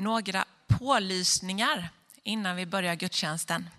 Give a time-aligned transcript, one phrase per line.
[0.00, 1.90] några pålysningar
[2.22, 3.70] innan vi börjar gudstjänsten.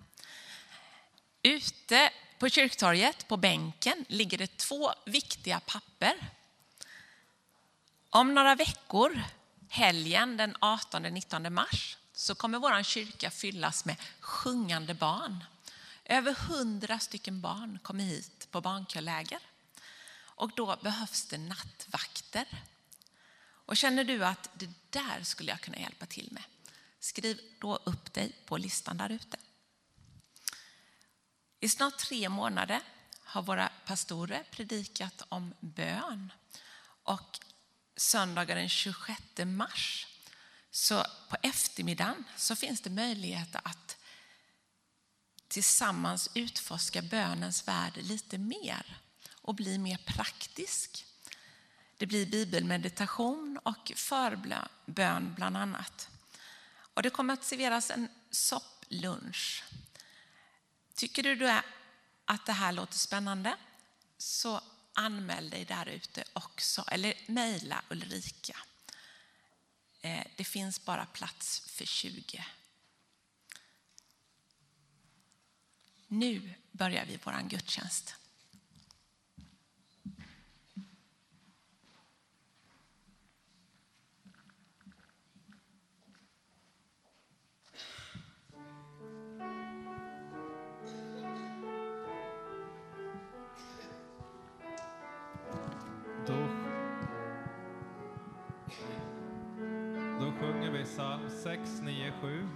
[1.42, 2.10] Ute
[2.40, 6.14] på kyrktorget, på bänken, ligger det två viktiga papper.
[8.10, 9.22] Om några veckor,
[9.70, 15.44] helgen den 18-19 mars, så kommer vår kyrka fyllas med sjungande barn.
[16.06, 19.40] Över hundra stycken barn kommer hit på barnkörläger.
[20.20, 22.46] Och då behövs det nattvakter.
[23.72, 26.44] Och känner du att det där skulle jag kunna hjälpa till med?
[27.00, 29.38] Skriv då upp dig på listan där ute.
[31.60, 32.82] I snart tre månader
[33.24, 36.34] har våra pastorer predikat om bön.
[37.04, 37.40] Och
[37.96, 40.08] söndagen den 26 mars,
[40.72, 43.98] så på eftermiddagen, så finns det möjlighet att
[45.48, 48.98] tillsammans utforska bönens värld lite mer
[49.32, 51.06] och bli mer praktisk.
[52.02, 56.10] Det blir bibelmeditation och förbön bland annat.
[56.94, 59.64] Och det kommer att serveras en sopplunch.
[60.96, 61.50] Tycker du
[62.26, 63.58] att det här låter spännande
[64.18, 64.62] så
[64.94, 68.58] anmäl dig där ute också eller mejla Ulrika.
[70.02, 72.46] Eh, det finns bara plats för 20.
[76.08, 78.16] Nu börjar vi vår gudstjänst.
[101.44, 102.48] 697.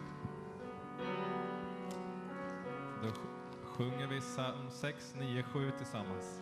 [3.03, 3.09] Då
[3.65, 6.41] sjunger vi psalm 697 tillsammans.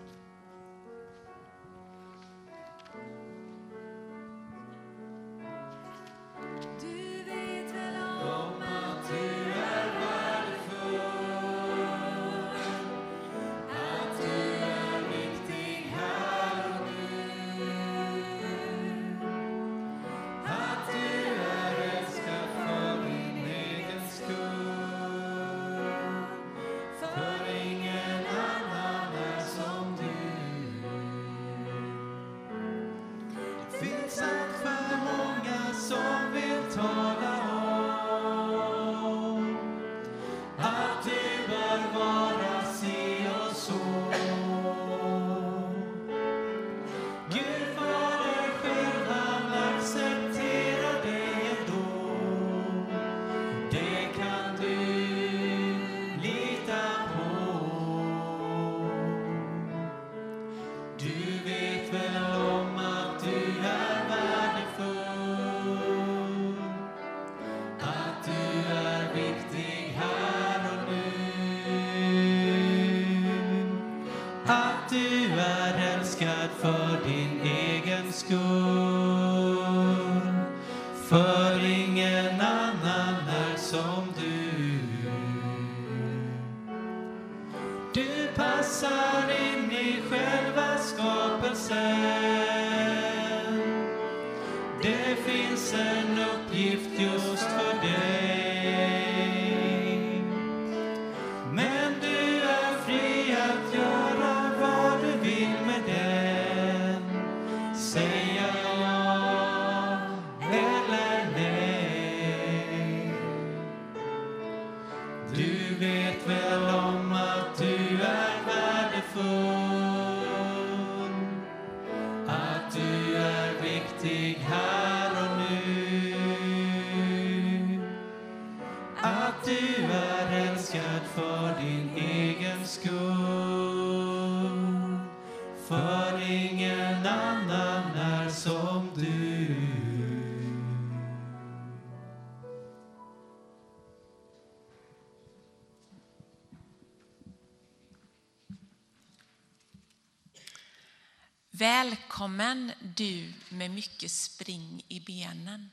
[152.23, 155.69] Välkommen du med mycket spring i benen.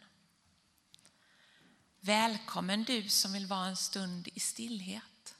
[2.01, 5.35] Välkommen du som vill vara en stund i stillhet.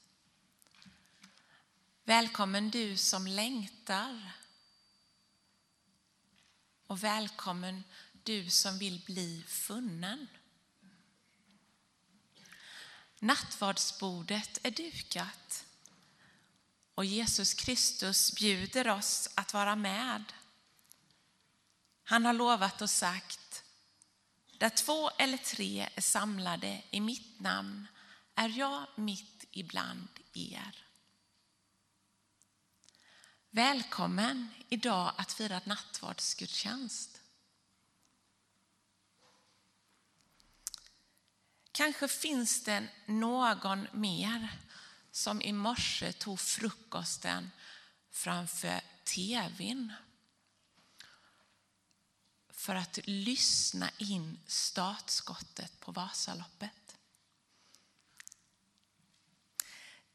[2.05, 4.33] Välkommen du som längtar.
[6.87, 7.85] Och välkommen
[8.23, 10.27] du som vill bli funnen.
[13.19, 15.65] Nattvardsbordet är dukat
[16.95, 20.25] och Jesus Kristus bjuder oss att vara med.
[22.11, 23.65] Han har lovat och sagt,
[24.59, 27.87] Där två eller tre är samlade i mitt namn
[28.35, 30.85] är jag mitt ibland er.
[33.51, 37.21] Välkommen idag att fira nattvardsgudstjänst.
[41.73, 44.59] Kanske finns det någon mer
[45.11, 47.51] som i morse tog frukosten
[48.11, 49.93] framför tvn
[52.61, 56.97] för att lyssna in startskottet på Vasaloppet.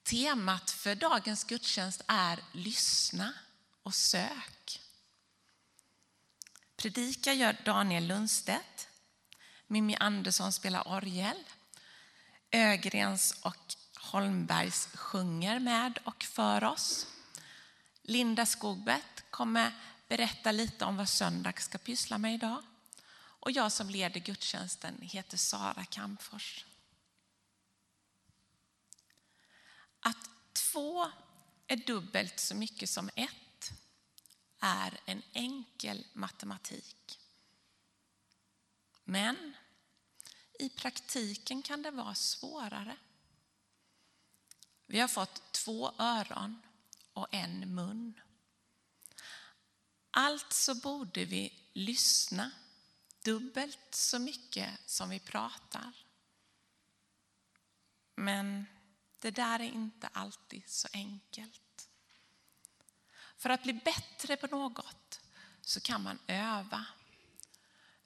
[0.04, 3.34] Temat för dagens gudstjänst är lyssna
[3.84, 4.82] och sök.
[6.76, 8.88] Predika gör Daniel Lundstedt.
[9.68, 11.44] Mimmi Andersson spelar orgel.
[12.52, 17.08] Ögrens och Holmbergs sjunger med och för oss.
[18.02, 19.72] Linda Skogbett kommer
[20.08, 22.64] berätta lite om vad söndag ska pyssla med idag.
[23.16, 26.66] Och jag som leder gudstjänsten heter Sara Kamfors.
[30.00, 31.12] Att två
[31.68, 33.72] är dubbelt så mycket som ett
[34.60, 37.20] är en enkel matematik.
[39.04, 39.56] Men
[40.60, 42.98] i praktiken kan det vara svårare.
[44.86, 46.62] Vi har fått två öron
[47.14, 48.22] och en mun.
[50.18, 52.52] Alltså borde vi lyssna
[53.24, 55.92] dubbelt så mycket som vi pratar.
[58.16, 58.66] Men
[59.20, 61.90] det där är inte alltid så enkelt.
[63.38, 65.22] För att bli bättre på något
[65.62, 66.86] så kan man öva.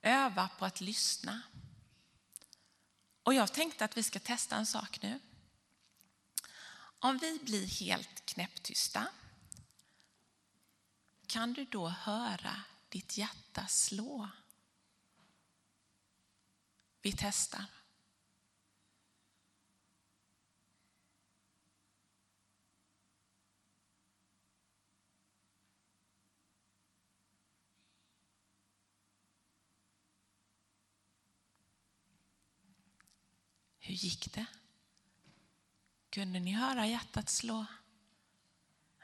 [0.01, 1.41] Öva på att lyssna.
[3.23, 5.19] Och jag tänkte att vi ska testa en sak nu.
[6.99, 9.07] Om vi blir helt knäpptysta,
[11.29, 12.55] kan du då höra
[12.89, 14.29] ditt hjärta slå?
[17.01, 17.65] Vi testar.
[33.79, 34.45] Hur gick det?
[36.09, 37.65] Kunde ni höra hjärtat slå?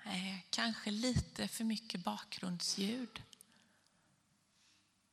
[0.05, 3.23] Eh, kanske lite för mycket bakgrundsljud.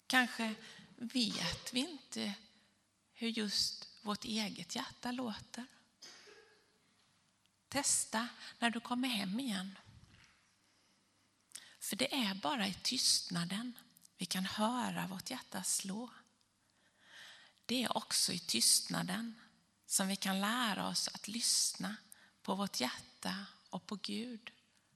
[0.06, 0.54] Kanske
[0.96, 2.34] vet vi inte
[3.12, 5.66] hur just vårt eget hjärta låter.
[7.68, 8.28] Testa
[8.58, 9.78] när du kommer hem igen.
[11.78, 13.72] För det är bara i tystnaden
[14.18, 16.10] vi kan höra vårt hjärta slå.
[17.66, 19.40] Det är också i tystnaden
[19.86, 21.96] som vi kan lära oss att lyssna
[22.42, 24.52] på vårt hjärta och på Gud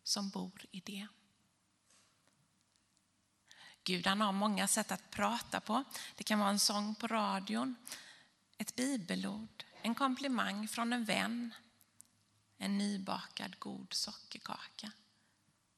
[0.06, 1.06] som bor i det.
[3.84, 5.84] Gud han har många sätt att prata på.
[6.16, 7.76] Det kan vara en sång på radion,
[8.58, 11.54] ett bibelord, en komplimang från en vän,
[12.58, 14.92] en nybakad god sockerkaka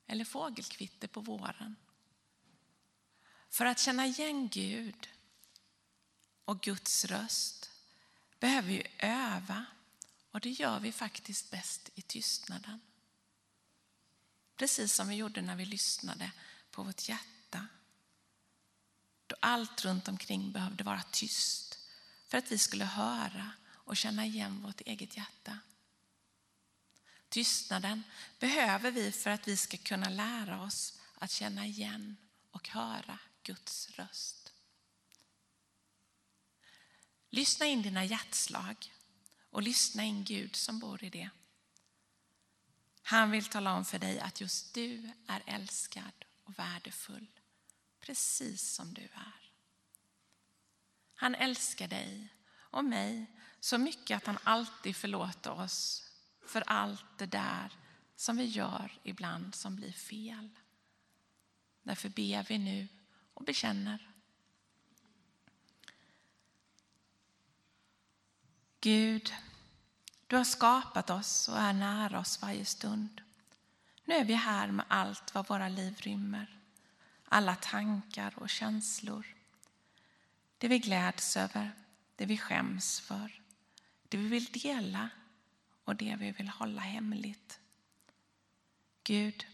[0.07, 1.77] eller fågelkvitter på våren.
[3.51, 5.09] För att känna igen Gud
[6.45, 7.71] och Guds röst
[8.39, 9.65] behöver vi öva
[10.31, 12.81] och det gör vi faktiskt bäst i tystnaden.
[14.59, 16.31] Precis som vi gjorde när vi lyssnade
[16.71, 17.67] på vårt hjärta.
[19.27, 21.79] Då allt runt omkring behövde vara tyst
[22.27, 25.59] för att vi skulle höra och känna igen vårt eget hjärta.
[27.29, 28.03] Tystnaden
[28.39, 32.17] behöver vi för att vi ska kunna lära oss att känna igen
[32.51, 34.53] och höra Guds röst.
[37.31, 38.93] Lyssna in dina hjärtslag
[39.51, 41.31] och lyssna in Gud som bor i det.
[43.11, 47.27] Han vill tala om för dig att just du är älskad och värdefull,
[48.01, 49.53] precis som du är.
[51.15, 53.27] Han älskar dig och mig
[53.61, 56.11] så mycket att han alltid förlåter oss
[56.47, 57.73] för allt det där
[58.17, 60.49] som vi gör ibland som blir fel.
[61.83, 62.89] Därför ber vi nu
[63.35, 64.11] och bekänner.
[68.81, 69.33] Gud,
[70.29, 73.21] du har skapat oss och är nära oss varje stund.
[74.05, 76.59] Nu är vi här med allt vad våra liv rymmer.
[77.25, 79.27] Alla tankar och känslor.
[80.59, 81.73] Det vi gläds över,
[82.17, 83.43] det vi skäms för,
[84.09, 85.09] det vi vill dela
[85.85, 87.61] och det vi vill hålla hemligt.
[89.05, 89.47] Gud,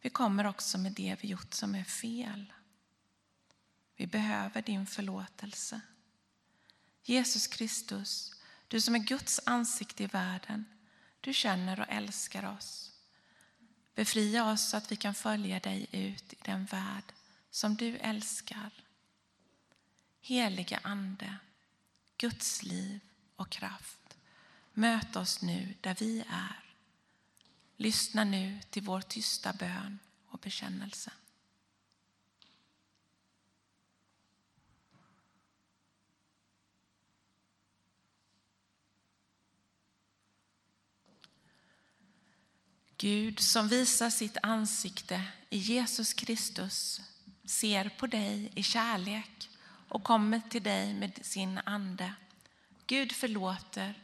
[0.00, 2.52] vi kommer också med det vi gjort som är fel.
[3.96, 5.80] Vi behöver din förlåtelse.
[7.02, 8.37] Jesus Kristus,
[8.68, 10.64] du som är Guds ansikte i världen,
[11.20, 12.92] du känner och älskar oss.
[13.94, 17.12] Befria oss så att vi kan följa dig ut i den värld
[17.50, 18.70] som du älskar.
[20.20, 21.36] Heliga Ande,
[22.16, 23.00] Guds liv
[23.36, 24.16] och kraft,
[24.72, 26.74] möt oss nu där vi är.
[27.76, 29.98] Lyssna nu till vår tysta bön
[30.28, 31.12] och bekännelse.
[43.00, 47.00] Gud som visar sitt ansikte i Jesus Kristus
[47.44, 49.50] ser på dig i kärlek
[49.88, 52.14] och kommer till dig med sin ande.
[52.86, 53.94] Gud förlåter,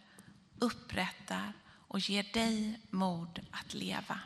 [0.59, 1.53] upprättar
[1.89, 4.21] och ger dig mod att leva.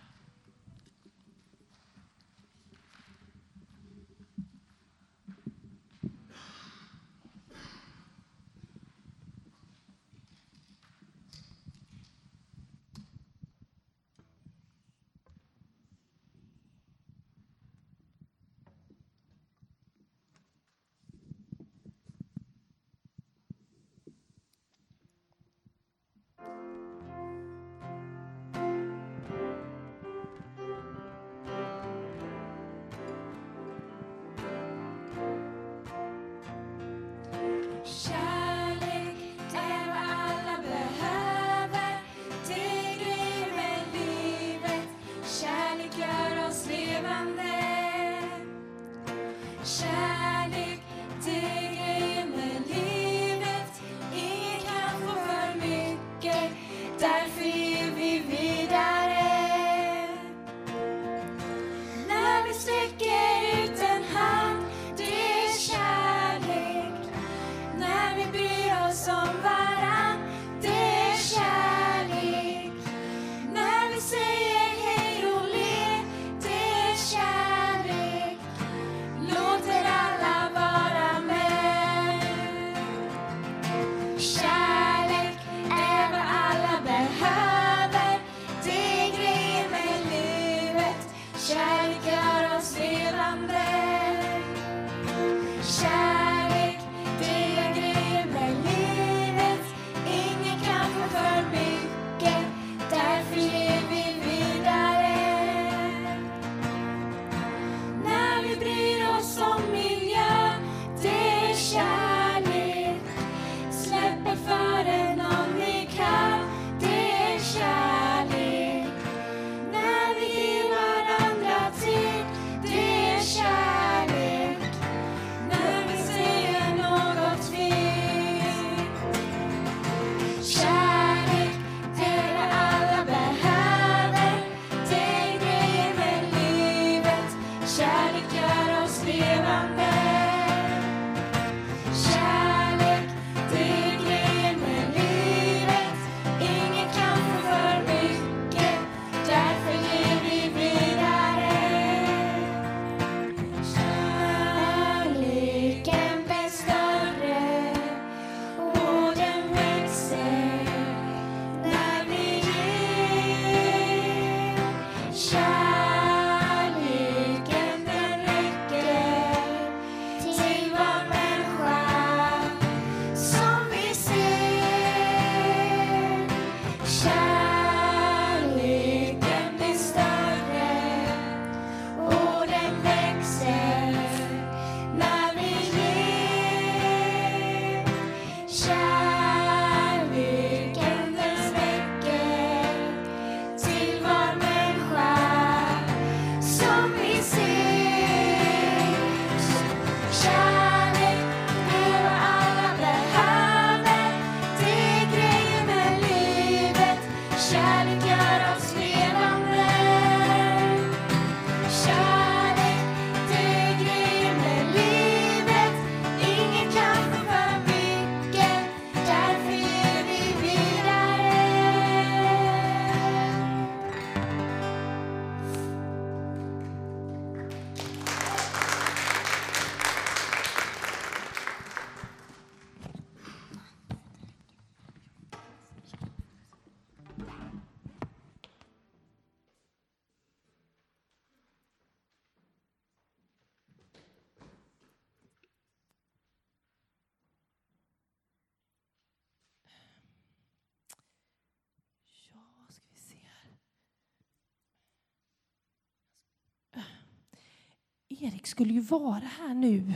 [258.20, 259.92] Erik skulle ju vara här nu.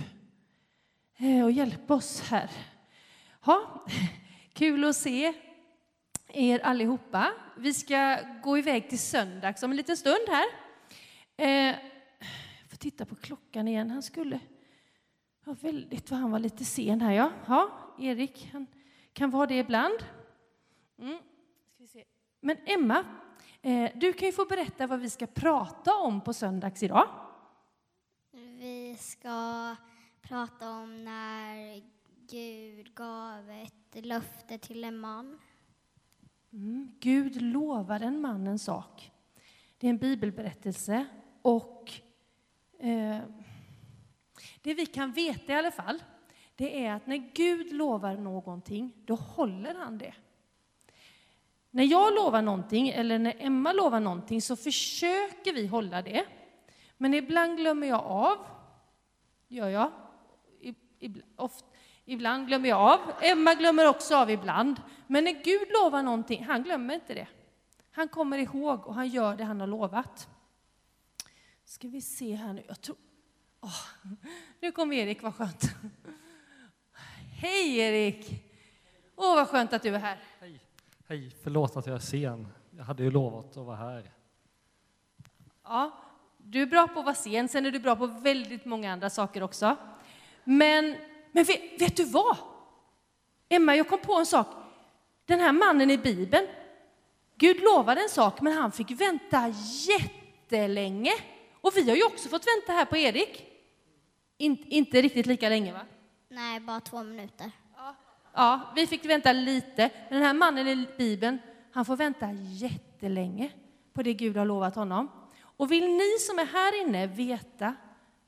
[1.17, 2.51] Eh, och hjälpa oss här.
[3.41, 3.87] Ha,
[4.53, 5.33] kul att se
[6.29, 7.33] er allihopa.
[7.57, 10.45] Vi ska gå iväg till söndags om en liten stund här.
[11.37, 11.77] Eh,
[12.61, 13.91] jag får titta på klockan igen.
[13.91, 14.41] Han skulle...
[15.45, 17.31] Ja, väldigt vad han var lite sen här, ja.
[17.47, 18.67] ja Erik, han
[19.13, 19.99] kan vara det ibland.
[20.99, 21.19] Mm.
[21.75, 22.05] Ska vi se.
[22.41, 23.05] Men Emma,
[23.63, 27.22] eh, du kan ju få berätta vad vi ska prata om på söndags idag.
[28.93, 29.77] Vi ska
[30.23, 31.83] prata om när
[32.31, 35.39] Gud gav ett löfte till en man.
[36.53, 36.95] Mm.
[37.01, 39.11] Gud lovade en man en sak.
[39.79, 41.07] Det är en bibelberättelse
[41.43, 41.93] och
[42.79, 43.19] eh,
[44.63, 46.03] det vi kan veta i alla fall,
[46.57, 50.15] det är att när Gud lovar någonting, då håller han det.
[51.71, 56.27] När jag lovar någonting, eller när Emma lovar någonting, så försöker vi hålla det.
[56.97, 58.39] Men ibland glömmer jag av.
[59.53, 59.93] Gör jag.
[62.05, 63.01] Ibland glömmer jag av.
[63.21, 64.81] Emma glömmer också av ibland.
[65.07, 67.29] Men när Gud lovar någonting, han glömmer inte det.
[67.91, 70.29] Han kommer ihåg och han gör det han har lovat.
[71.65, 72.65] Ska vi se här nu.
[72.69, 72.97] Jag tror...
[73.61, 74.11] Oh,
[74.61, 75.63] nu kom Erik, vad skönt.
[77.41, 78.45] Hej Erik!
[79.17, 80.21] Åh, oh, vad skönt att du är här.
[80.41, 80.61] Hej.
[81.09, 82.49] Hej, förlåt att jag är sen.
[82.71, 84.13] Jag hade ju lovat att vara här.
[85.63, 86.02] Ja,
[86.53, 89.11] du är bra på att vara sen, sen är du bra på väldigt många andra
[89.11, 89.77] saker också.
[90.45, 90.97] Men,
[91.33, 92.37] men vet, vet du vad?
[93.49, 94.47] Emma, jag kom på en sak.
[95.25, 96.47] Den här mannen i Bibeln,
[97.37, 99.55] Gud lovade en sak, men han fick vänta
[99.89, 101.13] jättelänge.
[101.61, 103.47] Och vi har ju också fått vänta här på Erik.
[104.39, 105.87] In, inte riktigt lika länge, va?
[106.29, 107.51] Nej, bara två minuter.
[107.77, 107.95] Ja.
[108.35, 109.91] ja, vi fick vänta lite.
[110.09, 111.39] Men den här mannen i Bibeln,
[111.73, 113.51] han får vänta jättelänge
[113.93, 115.22] på det Gud har lovat honom.
[115.57, 117.75] Och vill ni som är här inne veta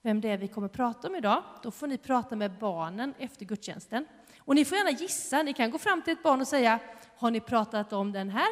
[0.05, 3.45] vem det är vi kommer prata om idag, då får ni prata med barnen efter
[3.45, 4.07] gudstjänsten.
[4.39, 6.79] Och ni får gärna gissa, ni kan gå fram till ett barn och säga,
[7.17, 8.49] har ni pratat om den här?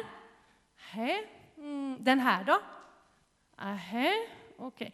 [0.75, 1.23] Hä?
[1.57, 2.59] Mm, den här då?
[3.55, 4.11] Ahä,
[4.57, 4.87] okej.
[4.87, 4.91] Okay.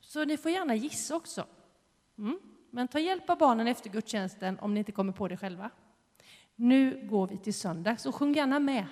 [0.00, 1.46] Så ni får gärna gissa också.
[2.18, 2.38] Mm.
[2.70, 5.70] Men ta hjälp av barnen efter gudstjänsten om ni inte kommer på det själva.
[6.56, 8.86] Nu går vi till söndag, så sjung gärna med.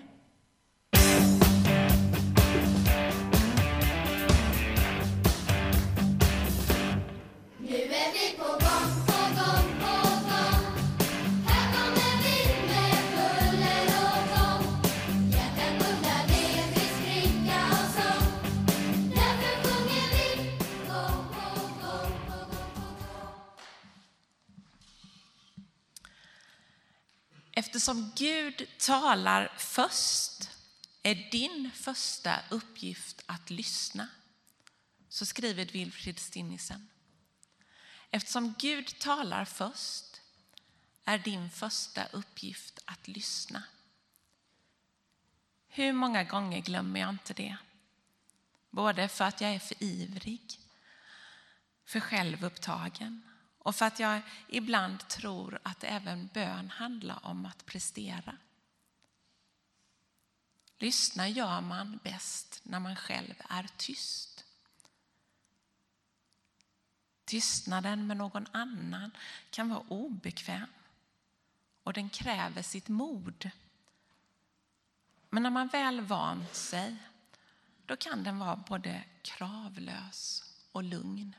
[27.80, 30.50] Eftersom Gud talar först
[31.02, 34.08] är din första uppgift att lyssna.
[35.08, 36.88] Så skriver Wilfrid Stinnisen.
[38.10, 40.20] Eftersom Gud talar först
[41.04, 43.62] är din första uppgift att lyssna.
[45.68, 47.56] Hur många gånger glömmer jag inte det?
[48.70, 50.60] Både för att jag är för ivrig,
[51.84, 53.29] för självupptagen
[53.62, 58.36] och för att jag ibland tror att även bön handlar om att prestera.
[60.78, 64.44] Lyssna gör man bäst när man själv är tyst.
[67.24, 69.10] Tystnaden med någon annan
[69.50, 70.68] kan vara obekväm
[71.82, 73.50] och den kräver sitt mod.
[75.30, 76.96] Men när man väl vant sig,
[77.86, 81.34] då kan den vara både kravlös och lugn.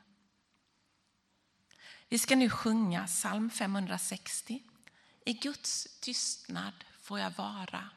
[2.12, 4.63] Vi ska nu sjunga psalm 560.
[5.26, 7.89] I Guds tystnad får jag vara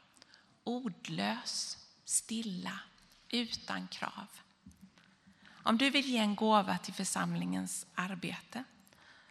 [0.63, 2.79] ordlös, stilla,
[3.29, 4.27] utan krav.
[5.47, 8.63] Om du vill ge en gåva till församlingens arbete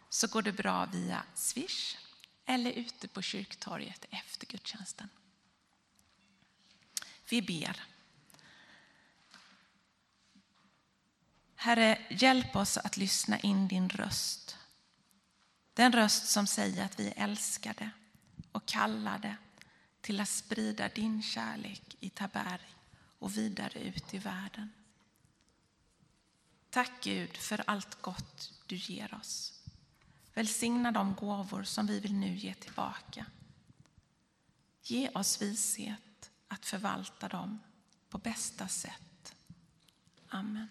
[0.09, 1.97] så går det bra via Swish
[2.45, 5.09] eller ute på kyrktorget efter gudstjänsten.
[7.29, 7.83] Vi ber.
[11.55, 14.57] Herre, hjälp oss att lyssna in din röst
[15.75, 17.89] den röst som säger att vi är älskade
[18.51, 19.35] och kallade
[20.01, 22.75] till att sprida din kärlek i Taberg
[23.19, 24.69] och vidare ut i världen.
[26.69, 29.63] Tack Gud för allt gott du ger oss.
[30.33, 33.25] Välsigna de gåvor som vi vill nu ge tillbaka.
[34.83, 37.59] Ge oss vishet att förvalta dem
[38.09, 39.35] på bästa sätt.
[40.29, 40.67] Amen.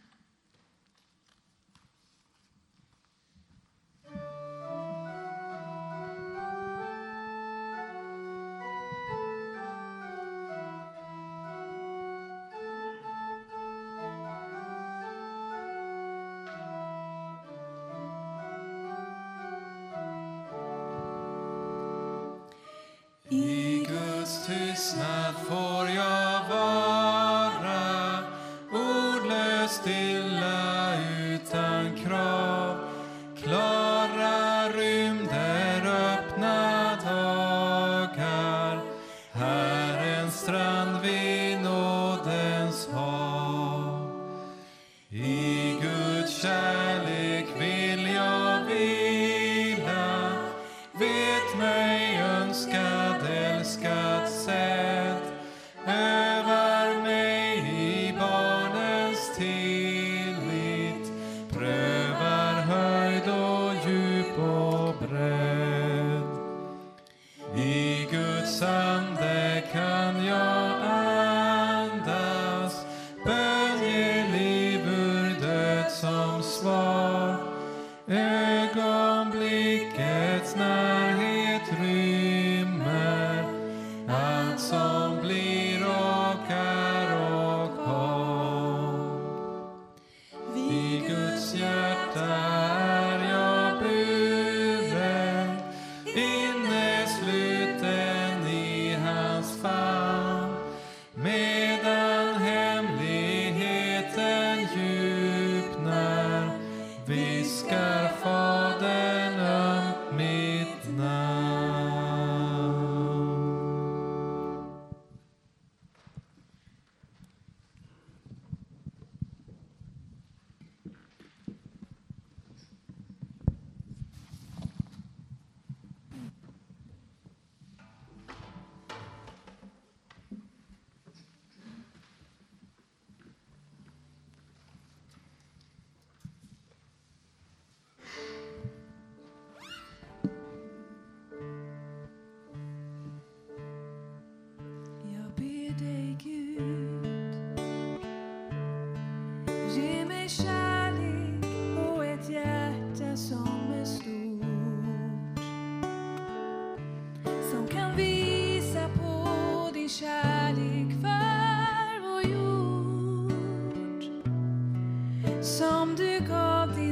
[23.31, 26.24] I Guds tystnad får jag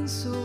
[0.03, 0.42] gav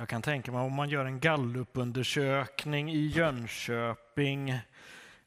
[0.00, 4.50] Jag kan tänka mig om man gör en gallupundersökning i Jönköping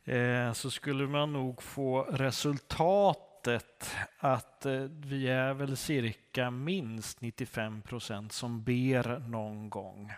[0.04, 7.82] eh, så skulle man nog få resultatet att eh, vi är väl cirka minst 95
[7.82, 10.14] procent som ber någon gång.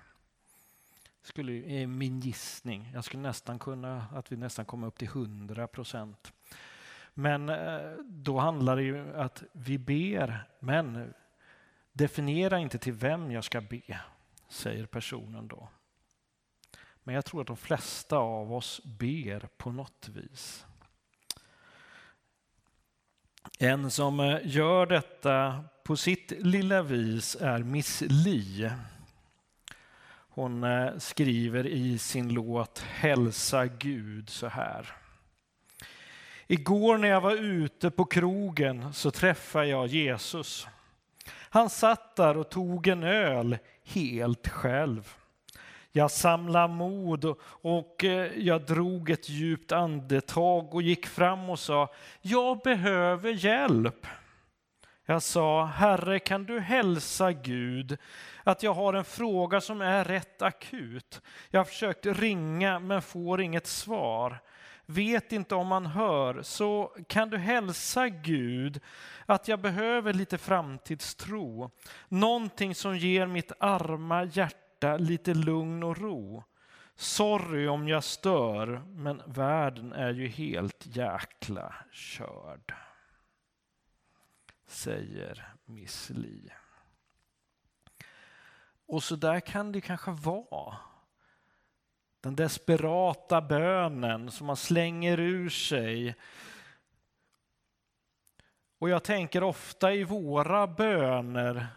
[1.22, 2.92] Skulle, är min gissning.
[2.94, 6.34] Jag skulle nästan kunna att vi nästan kommer upp till 100 procent.
[7.14, 11.14] Men eh, då handlar det ju att vi ber, men
[11.94, 14.00] definiera inte till vem jag ska be
[14.50, 15.70] säger personen då.
[17.04, 20.66] Men jag tror att de flesta av oss ber på något vis.
[23.60, 28.72] En som eh, gör detta på sitt lilla vis är Miss Li.
[30.30, 34.96] Hon eh, skriver i sin låt Hälsa Gud så här.
[36.48, 40.68] Igår när jag var ute på krogen så träffade jag Jesus.
[41.28, 45.14] Han satt där och tog en öl helt själv.
[45.92, 51.94] Jag samlade mod och, eh, jag drog ett djupt andetag och gick fram och sa,
[52.22, 54.08] jag behöver hjälp.
[55.06, 57.98] Jag sa, Herre kan du hälsa Gud
[58.44, 61.22] att jag har en fråga som är rätt akut.
[61.50, 64.40] Jag har försökt ringa men får inget svar.
[64.86, 68.80] Vet inte om han hör, så kan du hälsa Gud
[69.26, 71.72] att jag behöver lite framtidstro.
[72.08, 76.44] Någonting som ger mitt arma hjärta lite lugn och ro.
[76.96, 82.74] Sorry om jag stör, men världen är ju helt jäkla körd.
[84.68, 86.50] Säger Miss Li.
[88.88, 90.78] Och så där kan det kanske vara.
[92.26, 96.16] Den desperata bönen som man slänger ur sig.
[98.78, 101.68] Och jag tänker ofta i våra böner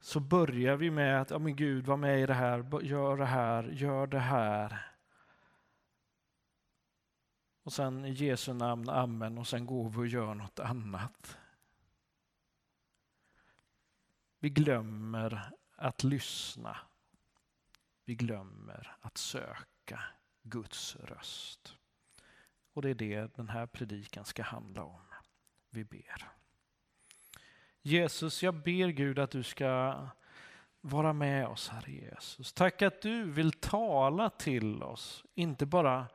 [0.00, 3.24] så börjar vi med att, ja men Gud var med i det här, gör det
[3.24, 4.92] här, gör det här.
[7.62, 11.38] Och sen i Jesu namn, amen, och sen går vi och gör något annat.
[14.38, 16.76] Vi glömmer att lyssna.
[18.04, 20.00] Vi glömmer att söka
[20.42, 21.76] Guds röst.
[22.72, 25.00] Och det är det den här predikan ska handla om.
[25.70, 26.28] Vi ber.
[27.82, 30.00] Jesus, jag ber Gud att du ska
[30.80, 32.52] vara med oss, Herre Jesus.
[32.52, 36.06] Tack att du vill tala till oss, inte bara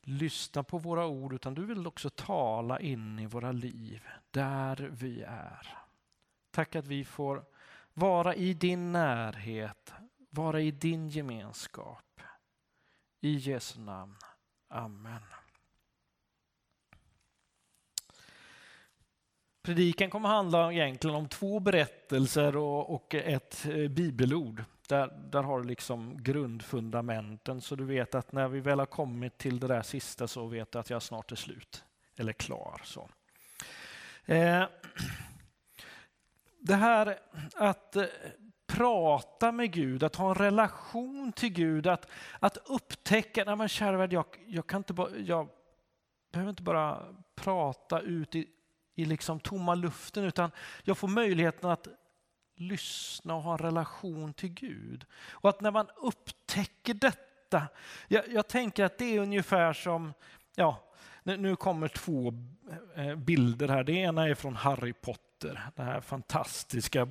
[0.00, 5.22] lyssna på våra ord, utan du vill också tala in i våra liv, där vi
[5.22, 5.78] är.
[6.50, 7.44] Tack att vi får
[7.92, 9.92] vara i din närhet,
[10.34, 12.20] vara i din gemenskap.
[13.20, 14.16] I Jesu namn.
[14.68, 15.22] Amen.
[19.62, 24.64] Predikan kommer handla egentligen om två berättelser och, och ett eh, bibelord.
[24.88, 29.38] Där, där har du liksom grundfundamenten så du vet att när vi väl har kommit
[29.38, 31.84] till det där sista så vet du att jag snart är slut.
[32.16, 32.80] Eller klar.
[32.84, 33.08] Så.
[34.24, 34.64] Eh,
[36.60, 37.18] det här
[37.54, 38.04] att eh,
[38.66, 43.96] prata med Gud, att ha en relation till Gud, att, att upptäcka, nej men kära
[43.96, 45.48] värld, jag, jag, kan inte bara, jag
[46.32, 48.48] behöver inte bara prata ut i,
[48.94, 50.50] i liksom tomma luften, utan
[50.82, 51.88] jag får möjligheten att
[52.56, 55.06] lyssna och ha en relation till Gud.
[55.30, 57.68] Och att när man upptäcker detta,
[58.08, 60.12] jag, jag tänker att det är ungefär som,
[60.54, 60.84] ja,
[61.22, 62.32] nu kommer två
[62.96, 63.84] eh, bilder här.
[63.84, 67.08] Det ena är från Harry Potter, den här fantastiska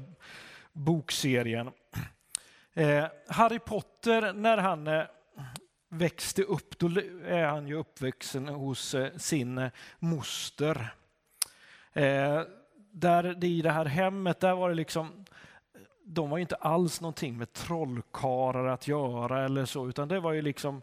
[0.74, 1.72] bokserien.
[2.74, 5.04] Eh, Harry Potter, när han eh,
[5.90, 6.88] växte upp, då
[7.26, 10.94] är han ju uppvuxen hos eh, sin eh, moster.
[11.94, 12.42] Eh,
[12.92, 15.26] där i det här hemmet, där var det liksom
[16.06, 20.34] de var ju inte alls någonting med trollkarlar att göra eller så, utan det var
[20.34, 20.82] ju liksom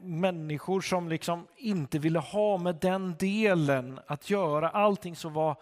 [0.00, 4.68] människor som liksom inte ville ha med den delen att göra.
[4.68, 5.56] Allting som var,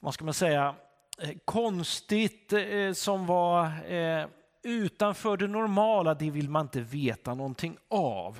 [0.00, 0.74] vad ska man säga,
[1.22, 4.26] Eh, konstigt, eh, som var eh,
[4.62, 8.38] utanför det normala, det vill man inte veta någonting av.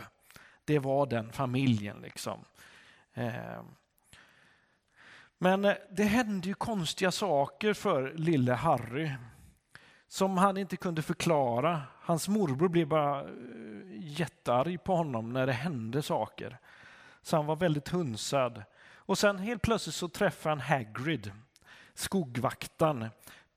[0.65, 2.45] Det var den familjen liksom.
[5.39, 9.11] Men det hände ju konstiga saker för lille Harry
[10.09, 11.83] som han inte kunde förklara.
[12.01, 13.25] Hans morbror blev bara
[13.93, 16.59] jättearg på honom när det hände saker.
[17.23, 18.63] Så han var väldigt hunsad.
[18.95, 21.33] Och sen helt plötsligt så träffade han Hagrid,
[21.95, 23.09] skogvaktan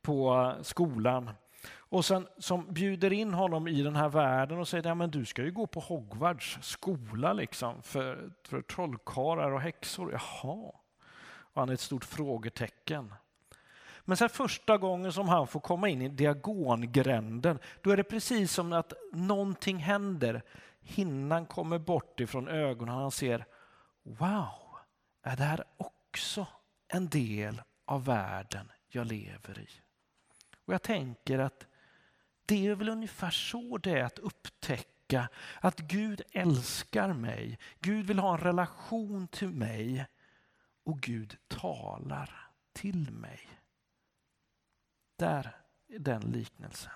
[0.02, 1.32] på skolan.
[1.74, 5.44] Och sen som bjuder in honom i den här världen och säger att du ska
[5.44, 10.12] ju gå på Hogwarts skola liksom för, för trollkarlar och häxor.
[10.12, 10.72] Jaha.
[11.28, 13.14] Och han är ett stort frågetecken.
[14.02, 18.52] Men sen första gången som han får komma in i diagongränden, då är det precis
[18.52, 20.42] som att någonting händer.
[20.82, 23.46] Hinnan kommer bort ifrån ögonen och han ser,
[24.04, 24.78] wow,
[25.24, 26.48] är det här också
[26.88, 29.70] en del av världen jag lever i?
[30.66, 31.68] Och jag tänker att
[32.46, 35.30] det är väl ungefär så det är att upptäcka
[35.62, 37.60] att Gud älskar mig.
[37.80, 40.06] Gud vill ha en relation till mig
[40.84, 43.50] och Gud talar till mig.
[45.16, 45.56] Där
[45.88, 46.92] är den liknelsen.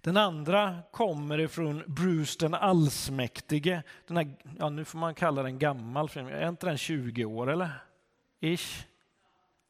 [0.00, 3.82] Den andra kommer ifrån Bruce den allsmäktige.
[4.06, 6.26] Den här, ja, nu får man kalla den gammal film.
[6.26, 7.70] Är inte den 20 år eller?
[8.44, 8.86] Ish?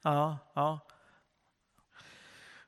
[0.03, 0.79] Ja, ja.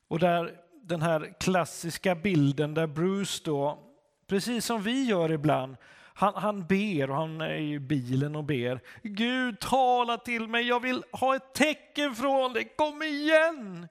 [0.09, 3.79] Och där den här klassiska bilden där Bruce då,
[4.27, 5.77] precis som vi gör ibland,
[6.15, 8.81] han, han ber och han är i bilen och ber.
[9.03, 13.89] Gud tala till mig, jag vill ha ett tecken från dig, kom igen!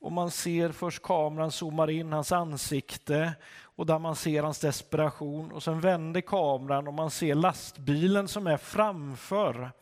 [0.00, 5.52] Och man ser först kameran zoomar in hans ansikte och där man ser hans desperation
[5.52, 9.72] och sen vänder kameran och man ser lastbilen som är framför.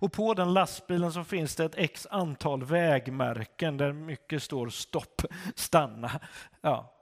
[0.00, 5.22] Och på den lastbilen så finns det ett x antal vägmärken där mycket står stopp,
[5.54, 6.20] stanna.
[6.60, 6.94] Ja.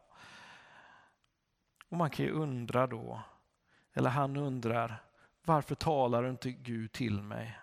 [1.89, 3.23] Och man kan ju undra då,
[3.95, 5.03] eller han undrar,
[5.45, 7.59] varför talar inte Gud till mig?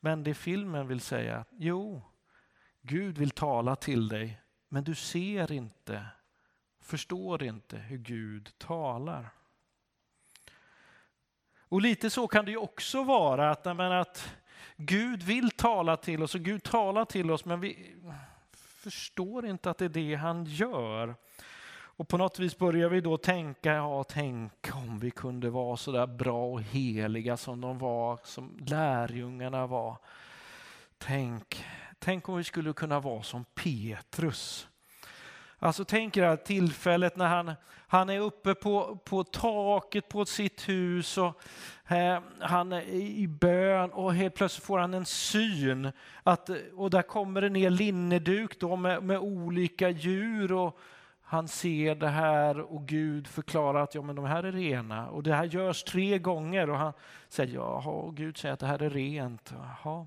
[0.00, 2.02] Men det filmen vill säga, jo,
[2.82, 6.06] Gud vill tala till dig, men du ser inte,
[6.80, 9.37] förstår inte hur Gud talar.
[11.68, 14.34] Och lite så kan det ju också vara att, men, att
[14.76, 17.96] Gud vill tala till oss och Gud talar till oss men vi
[18.54, 21.14] förstår inte att det är det han gör.
[21.98, 25.92] Och på något vis börjar vi då tänka, ja tänk om vi kunde vara så
[25.92, 29.96] där bra och heliga som de var, som lärjungarna var.
[30.98, 31.64] Tänk,
[31.98, 34.68] tänk om vi skulle kunna vara som Petrus.
[35.58, 37.54] Alltså tänk er det här tillfället när han,
[37.90, 41.40] han är uppe på, på taket på sitt hus och
[41.92, 45.92] eh, han är i bön och helt plötsligt får han en syn.
[46.22, 50.78] Att, och där kommer det ner linneduk då med, med olika djur och
[51.20, 55.08] han ser det här och Gud förklarar att ja, men de här är rena.
[55.08, 56.92] Och det här görs tre gånger och han
[57.28, 59.54] säger jaha, och Gud säger att det här är rent.
[59.82, 60.06] Jaha.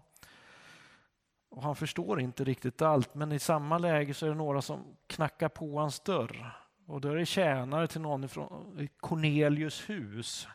[1.50, 4.84] Och han förstår inte riktigt allt, men i samma läge så är det några som
[5.08, 6.61] knackar på hans dörr.
[6.92, 10.48] Och då är det tjänare till någon från Cornelius hus.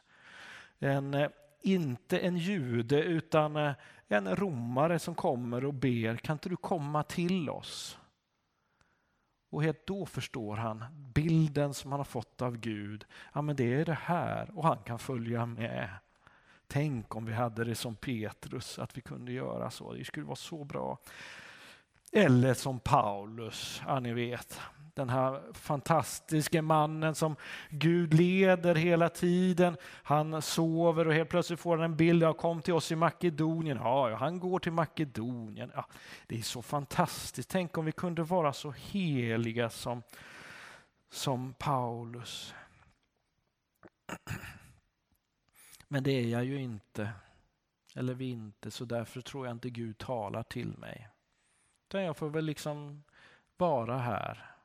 [0.78, 1.28] En, eh,
[1.62, 3.72] inte en jude utan eh,
[4.08, 7.98] en romare som kommer och ber, kan inte du komma till oss?
[9.50, 13.04] Och helt då förstår han bilden som han har fått av Gud.
[13.32, 15.88] Ja, men det är det här och han kan följa med.
[16.66, 19.92] Tänk om vi hade det som Petrus, att vi kunde göra så.
[19.92, 20.98] Det skulle vara så bra.
[22.12, 24.60] Eller som Paulus, ja ni vet.
[24.96, 27.36] Den här fantastiske mannen som
[27.70, 29.76] Gud leder hela tiden.
[29.84, 32.22] Han sover och helt plötsligt får han en bild.
[32.22, 33.76] Ja, kom till oss i Makedonien.
[33.76, 35.72] Ja, han går till Makedonien.
[35.74, 35.86] Ja,
[36.26, 37.48] det är så fantastiskt.
[37.48, 40.02] Tänk om vi kunde vara så heliga som,
[41.10, 42.54] som Paulus.
[45.88, 47.10] Men det är jag ju inte.
[47.94, 51.08] Eller vi inte, så därför tror jag inte Gud talar till mig.
[51.88, 53.02] Utan jag får väl liksom
[53.56, 54.55] vara här.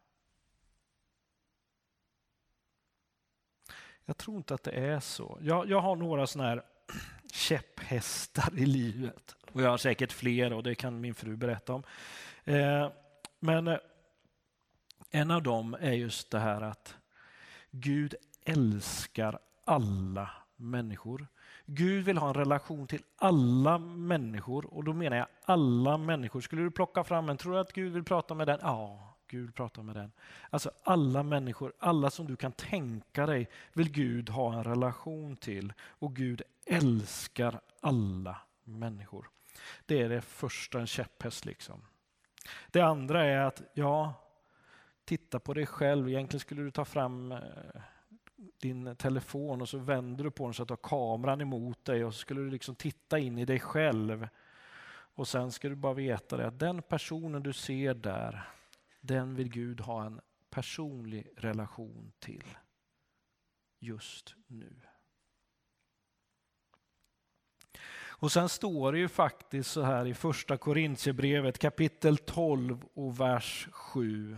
[4.05, 5.37] Jag tror inte att det är så.
[5.41, 6.63] Jag, jag har några sådana här
[7.31, 9.35] käpphästar i livet.
[9.51, 11.83] Och jag har säkert fler och det kan min fru berätta om.
[12.43, 12.89] Eh,
[13.39, 13.77] men eh,
[15.11, 16.95] en av dem är just det här att
[17.71, 21.27] Gud älskar alla människor.
[21.65, 26.41] Gud vill ha en relation till alla människor och då menar jag alla människor.
[26.41, 28.59] Skulle du plocka fram en, tror du att Gud vill prata med den?
[28.61, 30.11] Ja, Gud pratar med den.
[30.49, 35.73] Alltså alla människor, alla som du kan tänka dig vill Gud ha en relation till
[35.81, 39.29] och Gud älskar alla människor.
[39.85, 41.81] Det är det första, en käpphäst liksom.
[42.71, 44.13] Det andra är att, ja,
[45.05, 46.09] titta på dig själv.
[46.09, 47.39] Egentligen skulle du ta fram eh,
[48.61, 52.05] din telefon och så vänder du på den så att du har kameran emot dig
[52.05, 54.27] och så skulle du liksom titta in i dig själv.
[55.15, 58.49] Och sen ska du bara veta det att den personen du ser där,
[59.01, 62.57] den vill Gud ha en personlig relation till
[63.79, 64.81] just nu.
[68.21, 73.67] Och sen står det ju faktiskt så här i första Korintierbrevet kapitel 12 och vers
[73.71, 74.37] 7.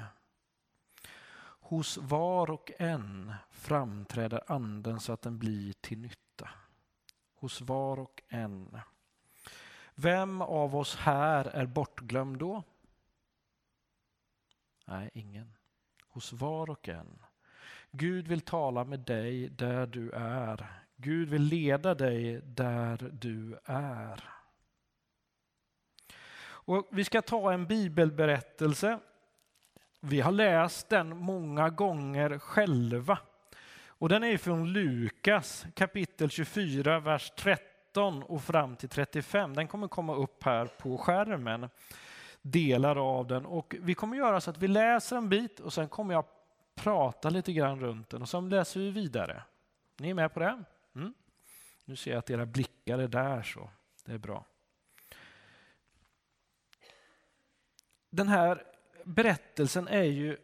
[1.60, 6.50] Hos var och en framträder anden så att den blir till nytta.
[7.36, 8.80] Hos var och en.
[9.96, 12.64] Vem av oss här är bortglömd då?
[14.86, 15.54] Nej, ingen.
[16.08, 17.20] Hos var och en.
[17.92, 20.84] Gud vill tala med dig där du är.
[20.96, 24.24] Gud vill leda dig där du är.
[26.66, 29.00] Och vi ska ta en bibelberättelse.
[30.00, 33.20] Vi har läst den många gånger själva.
[33.86, 39.56] Och den är från Lukas kapitel 24, vers 13 och fram till 35.
[39.56, 41.70] Den kommer komma upp här på skärmen,
[42.44, 43.46] delar av den.
[43.46, 46.26] Och vi kommer göra så att vi läser en bit och sen kommer jag
[46.76, 49.44] prata lite grann runt den och sen läser vi vidare.
[49.98, 50.64] Ni är med på det?
[50.96, 51.14] Mm.
[51.86, 53.70] Nu ser jag att era blickar är där, så
[54.06, 54.46] det är bra.
[58.10, 58.64] Den här
[59.04, 60.38] berättelsen är ju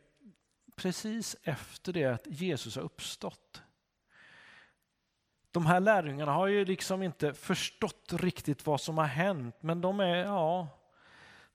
[0.76, 3.62] precis efter det att Jesus har uppstått.
[5.52, 10.00] De här lärjungarna har ju liksom inte förstått riktigt vad som har hänt, men de
[10.00, 10.68] är, ja,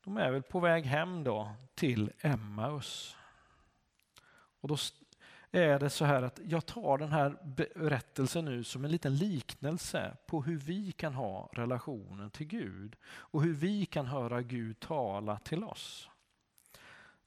[0.05, 3.17] de är väl på väg hem då till Emmaus.
[4.61, 4.77] Och då
[5.51, 10.17] är det så här att jag tar den här berättelsen nu som en liten liknelse
[10.27, 15.39] på hur vi kan ha relationen till Gud och hur vi kan höra Gud tala
[15.39, 16.09] till oss.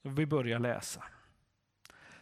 [0.02, 1.04] Vi börjar läsa.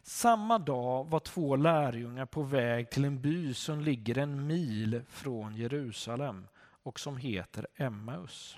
[0.03, 5.55] Samma dag var två lärjungar på väg till en by som ligger en mil från
[5.55, 8.57] Jerusalem och som heter Emmaus.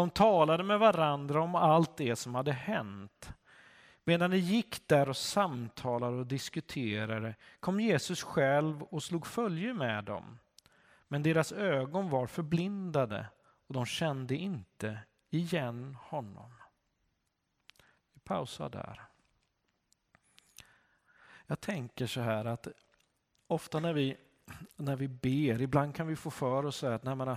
[0.00, 3.32] De talade med varandra om allt det som hade hänt.
[4.04, 10.04] Medan de gick där och samtalade och diskuterade kom Jesus själv och slog följe med
[10.04, 10.38] dem.
[11.08, 13.26] Men deras ögon var förblindade
[13.66, 14.98] och de kände inte
[15.30, 16.52] igen honom.
[18.12, 19.02] Vi pausar där.
[21.46, 22.68] Jag tänker så här att
[23.46, 24.16] ofta när vi,
[24.76, 27.36] när vi ber, ibland kan vi få för oss att nej, men,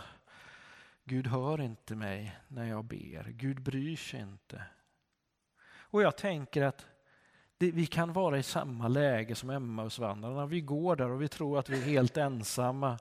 [1.05, 3.23] Gud hör inte mig när jag ber.
[3.29, 4.63] Gud bryr sig inte.
[5.65, 6.87] Och jag tänker att
[7.57, 10.45] det, vi kan vara i samma läge som Emmausvandrarna.
[10.45, 12.99] Vi går där och vi tror att vi är helt ensamma.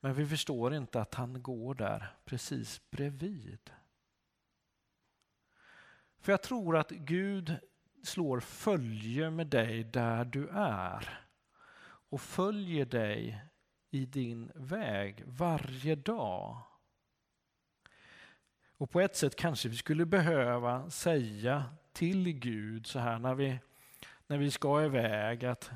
[0.00, 3.70] Men vi förstår inte att han går där precis bredvid.
[6.20, 7.56] För jag tror att Gud
[8.02, 11.26] slår följe med dig där du är
[12.08, 13.44] och följer dig
[13.90, 16.71] i din väg varje dag.
[18.82, 23.58] Och på ett sätt kanske vi skulle behöva säga till Gud så här när vi,
[24.26, 25.70] när vi ska iväg att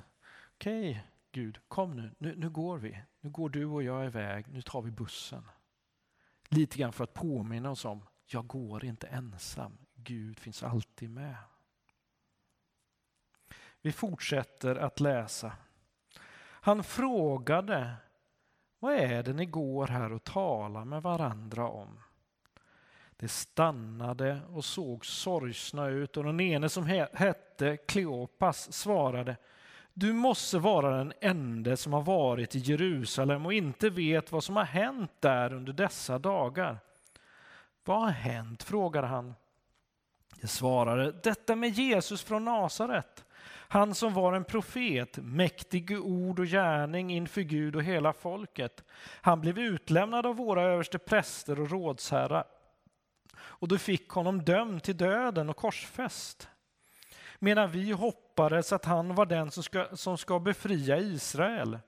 [0.54, 1.02] okej okay,
[1.32, 2.14] Gud, kom nu.
[2.18, 3.02] nu, nu går vi.
[3.20, 5.48] Nu går du och jag iväg, nu tar vi bussen.
[6.48, 9.78] Lite grann för att påminna oss om, jag går inte ensam.
[9.94, 11.36] Gud finns alltid med.
[13.82, 15.52] Vi fortsätter att läsa.
[16.38, 17.94] Han frågade,
[18.78, 21.98] vad är det ni går här och talar med varandra om?
[23.18, 29.36] De stannade och såg sorgsna ut och den ene som hette Kleopas svarade
[29.94, 34.56] Du måste vara den ende som har varit i Jerusalem och inte vet vad som
[34.56, 36.78] har hänt där under dessa dagar.
[37.84, 38.62] Vad har hänt?
[38.62, 39.34] frågade han.
[40.40, 43.24] Jag svarade, detta med Jesus från Nasaret.
[43.68, 48.84] Han som var en profet, mäktig i ord och gärning inför Gud och hela folket.
[49.20, 52.44] Han blev utlämnad av våra överste präster och rådsherrar
[53.38, 56.48] och du fick honom dömd till döden och korsfäst.
[57.38, 61.78] Medan vi hoppades att han var den som ska, som ska befria Israel.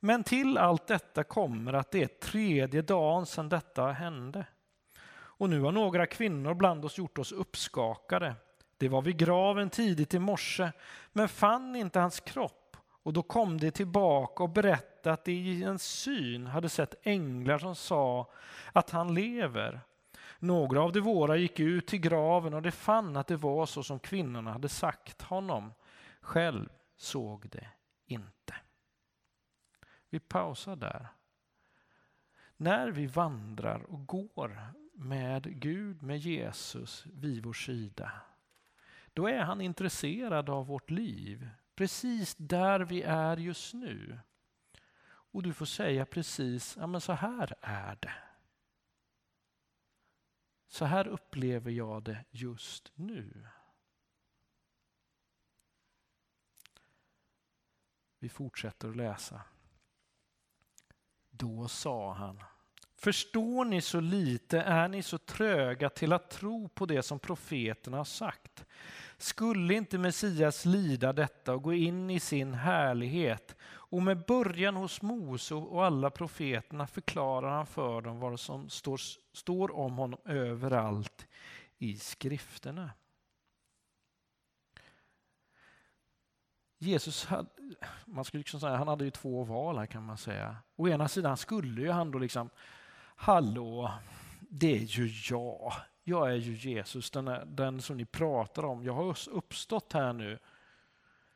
[0.00, 4.46] Men till allt detta kommer att det är tredje dagen sedan detta hände.
[5.38, 8.34] Och nu har några kvinnor bland oss gjort oss uppskakade.
[8.76, 10.72] Det var vid graven tidigt i morse,
[11.12, 12.76] men fann inte hans kropp.
[13.02, 16.94] Och då kom de tillbaka och berättade berättade att de i en syn hade sett
[17.02, 18.30] änglar som sa
[18.72, 19.80] att han lever.
[20.46, 23.82] Några av de våra gick ut till graven och de fann att det var så
[23.82, 25.72] som kvinnorna hade sagt honom.
[26.20, 27.68] Själv såg det
[28.06, 28.54] inte.
[30.10, 31.08] Vi pausar där.
[32.56, 34.58] När vi vandrar och går
[34.92, 38.12] med Gud, med Jesus vid vår sida,
[39.12, 41.48] då är han intresserad av vårt liv.
[41.74, 44.18] Precis där vi är just nu.
[45.04, 48.25] Och du får säga precis, ja men så här är det.
[50.68, 53.46] Så här upplever jag det just nu.
[58.18, 59.42] Vi fortsätter att läsa.
[61.30, 62.42] Då sa han,
[62.94, 67.96] förstår ni så lite, är ni så tröga till att tro på det som profeterna
[67.96, 68.66] har sagt?
[69.18, 73.56] Skulle inte Messias lida detta och gå in i sin härlighet?
[73.62, 79.00] Och med början hos Mose och alla profeterna förklarar han för dem vad som står,
[79.32, 81.26] står om honom överallt
[81.78, 82.90] i skrifterna.
[86.78, 87.48] Jesus hade,
[88.04, 90.56] man skulle liksom säga, han hade ju två val här kan man säga.
[90.76, 92.50] Å ena sidan skulle ju han då liksom,
[93.16, 93.92] hallå,
[94.40, 95.72] det är ju jag.
[96.08, 98.84] Jag är ju Jesus, den, är, den som ni pratar om.
[98.84, 100.38] Jag har uppstått här nu.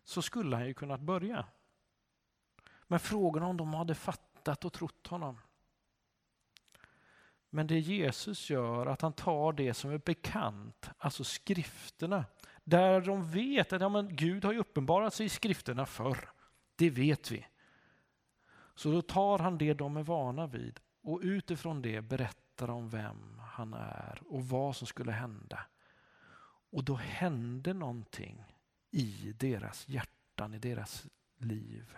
[0.05, 1.45] Så skulle han ju kunnat börja.
[2.83, 5.39] Men frågan om de hade fattat och trott honom.
[7.51, 12.25] Men det Jesus gör, att han tar det som är bekant, alltså skrifterna,
[12.64, 16.31] där de vet att ja, men Gud har ju uppenbarat sig i skrifterna förr.
[16.77, 17.47] Det vet vi.
[18.75, 23.39] Så då tar han det de är vana vid och utifrån det berättar om vem
[23.39, 25.61] han är och vad som skulle hända.
[26.71, 28.45] Och då hände någonting
[28.91, 31.07] i deras hjärtan, i deras
[31.37, 31.97] liv.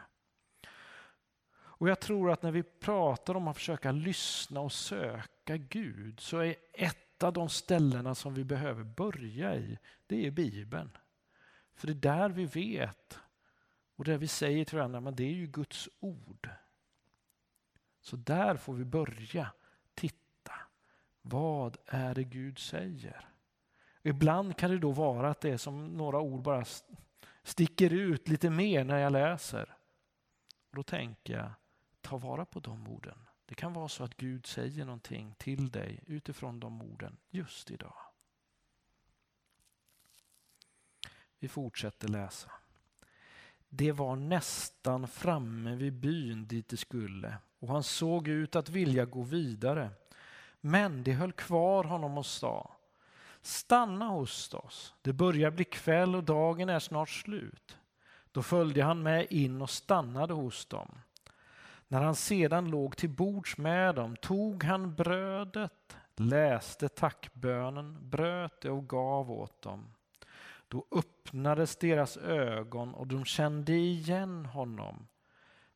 [1.82, 6.38] Och jag tror att när vi pratar om att försöka lyssna och söka Gud så
[6.38, 10.90] är ett av de ställena som vi behöver börja i, det är Bibeln.
[11.74, 13.18] För det är där vi vet
[13.96, 16.48] och där vi säger till varandra, men det är ju Guds ord.
[18.00, 19.52] Så där får vi börja.
[21.22, 23.28] Vad är det Gud säger?
[24.02, 26.64] Ibland kan det då vara att det är som några ord bara
[27.42, 29.76] sticker ut lite mer när jag läser.
[30.70, 31.50] Då tänker jag,
[32.00, 33.18] ta vara på de orden.
[33.46, 37.96] Det kan vara så att Gud säger någonting till dig utifrån de orden just idag.
[41.38, 42.50] Vi fortsätter läsa.
[43.68, 49.04] Det var nästan framme vid byn dit det skulle och han såg ut att vilja
[49.04, 49.90] gå vidare.
[50.64, 52.70] Men de höll kvar honom och sa
[53.42, 57.78] Stanna hos oss, det börjar bli kväll och dagen är snart slut.
[58.32, 60.98] Då följde han med in och stannade hos dem.
[61.88, 68.70] När han sedan låg till bords med dem tog han brödet, läste tackbönen, bröt det
[68.70, 69.94] och gav åt dem.
[70.68, 75.06] Då öppnades deras ögon och de kände igen honom.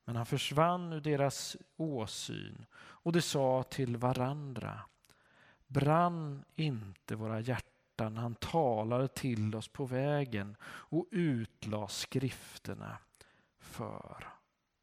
[0.06, 4.80] Men han försvann ur deras åsyn och de sa till varandra
[5.66, 12.98] Brann inte våra hjärtan han talade till oss på vägen och utlade skrifterna
[13.58, 14.28] för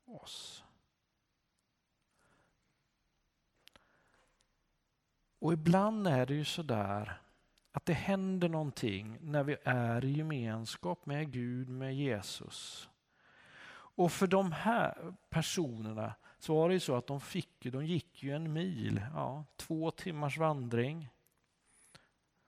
[0.06, 0.64] oss.
[5.40, 7.22] Och ibland är det ju sådär
[7.72, 12.90] att det händer någonting när vi är i gemenskap med Gud, med Jesus.
[13.96, 18.24] Och för de här personerna så var det ju så att de, fick, de gick
[18.24, 21.10] ju en mil, ja, två timmars vandring.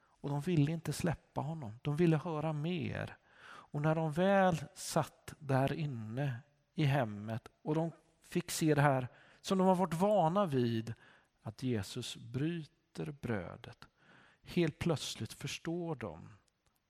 [0.07, 3.17] Och de ville inte släppa honom, de ville höra mer.
[3.45, 6.39] Och när de väl satt där inne
[6.75, 7.91] i hemmet och de
[8.29, 9.07] fick se det här
[9.41, 10.93] som de har varit vana vid,
[11.41, 13.87] att Jesus bryter brödet.
[14.43, 16.29] Helt plötsligt förstår de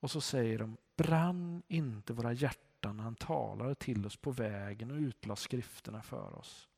[0.00, 4.90] och så säger de, brann inte våra hjärtan när han talade till oss på vägen
[4.90, 6.68] och utlade skrifterna för oss.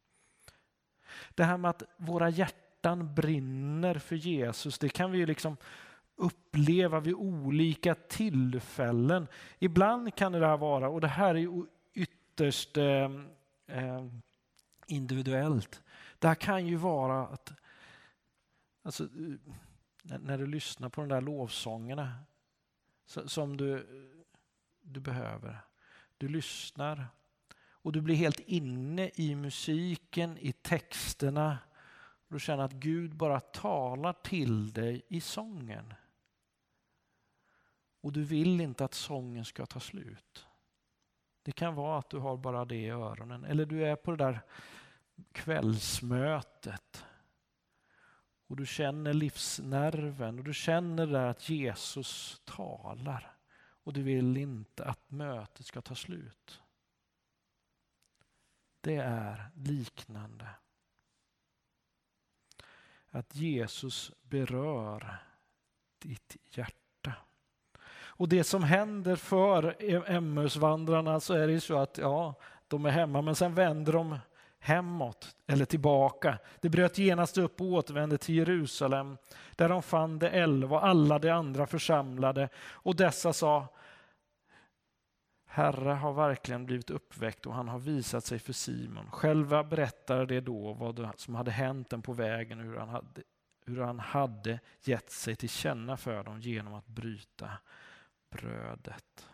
[1.34, 5.56] Det här med att våra hjärtan brinner för Jesus, det kan vi liksom
[6.16, 9.26] uppleva vid olika tillfällen.
[9.58, 13.10] Ibland kan det här vara, och det här är ytterst eh,
[13.66, 14.06] eh,
[14.86, 15.82] individuellt.
[16.18, 17.52] Det här kan ju vara att
[18.82, 22.12] alltså, eh, när du lyssnar på de där lovsångerna
[23.06, 23.86] som du,
[24.80, 25.58] du behöver.
[26.18, 27.06] Du lyssnar
[27.88, 31.58] och du blir helt inne i musiken, i texterna.
[32.28, 35.94] Du känner att Gud bara talar till dig i sången.
[38.00, 40.46] Och du vill inte att sången ska ta slut.
[41.42, 44.16] Det kan vara att du har bara det i öronen eller du är på det
[44.24, 44.40] där
[45.32, 47.04] kvällsmötet
[48.46, 53.37] och du känner livsnerven och du känner där att Jesus talar
[53.88, 56.60] och du vill inte att mötet ska ta slut.
[58.80, 60.48] Det är liknande.
[63.10, 65.18] Att Jesus berör
[65.98, 67.14] ditt hjärta.
[67.90, 69.76] Och det som händer för
[70.10, 72.34] Emmausvandrarna så är det ju så att ja,
[72.66, 74.18] de är hemma men sen vänder de
[74.58, 76.38] hemåt eller tillbaka.
[76.60, 79.16] De bröt genast upp och återvände till Jerusalem
[79.56, 83.66] där de fann de elva och alla de andra församlade och dessa sa
[85.46, 89.10] Herre har verkligen blivit uppväckt och han har visat sig för Simon.
[89.10, 93.22] Själva berättade de då vad som hade hänt dem på vägen och hur han hade,
[93.66, 97.50] hur han hade gett sig till känna för dem genom att bryta
[98.30, 99.27] brödet.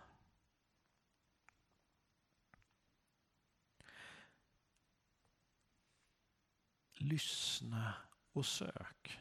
[7.05, 7.95] Lyssna
[8.33, 9.21] och sök.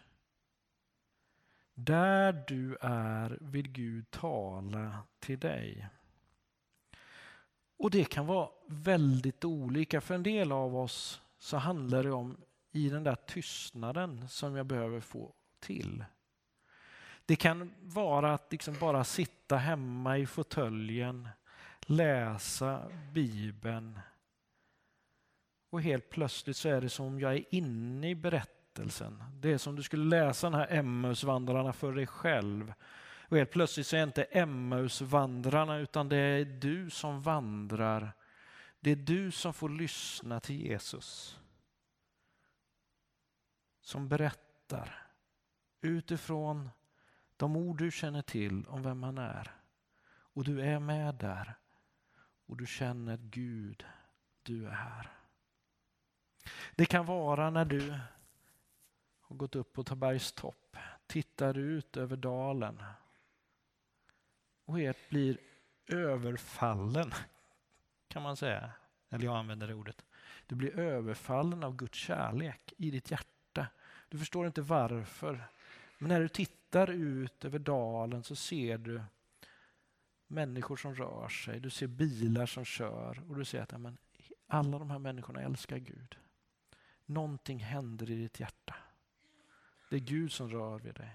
[1.74, 5.88] Där du är vill Gud tala till dig.
[7.78, 10.02] Och det kan vara väldigt olika.
[10.02, 12.38] För en del av oss så handlar det om
[12.72, 16.06] i den där tystnaden som jag behöver få till.
[17.26, 21.30] Det kan vara att liksom bara sitta hemma i fåtöljen,
[21.82, 24.00] läsa Bibeln
[25.74, 29.24] och helt plötsligt så är det som om jag är inne i berättelsen.
[29.34, 32.74] Det är som du skulle läsa den här Emmausvandrarna för dig själv.
[33.28, 38.14] Och helt plötsligt så är det inte Emmausvandrarna utan det är du som vandrar.
[38.80, 41.40] Det är du som får lyssna till Jesus.
[43.82, 45.08] Som berättar
[45.82, 46.70] utifrån
[47.38, 49.52] de ord du känner till om vem han är.
[50.06, 51.54] Och du är med där.
[52.46, 53.86] Och du känner Gud,
[54.44, 55.23] du är här.
[56.76, 58.00] Det kan vara när du
[59.22, 60.78] har gått upp på Tabergs topp,
[61.08, 62.84] tittar ut över dalen
[64.66, 65.38] och helt blir
[65.88, 67.14] överfallen,
[68.08, 68.72] kan man säga.
[69.10, 70.06] Eller jag använder det ordet.
[70.48, 73.68] Du blir överfallen av Guds kärlek i ditt hjärta.
[74.10, 75.48] Du förstår inte varför.
[75.98, 79.02] Men när du tittar ut över dalen så ser du
[80.28, 83.98] människor som rör sig, du ser bilar som kör och du ser att ja, men,
[84.48, 86.18] alla de här människorna älskar Gud.
[87.06, 88.76] Någonting händer i ditt hjärta.
[89.90, 91.12] Det är Gud som rör vid dig.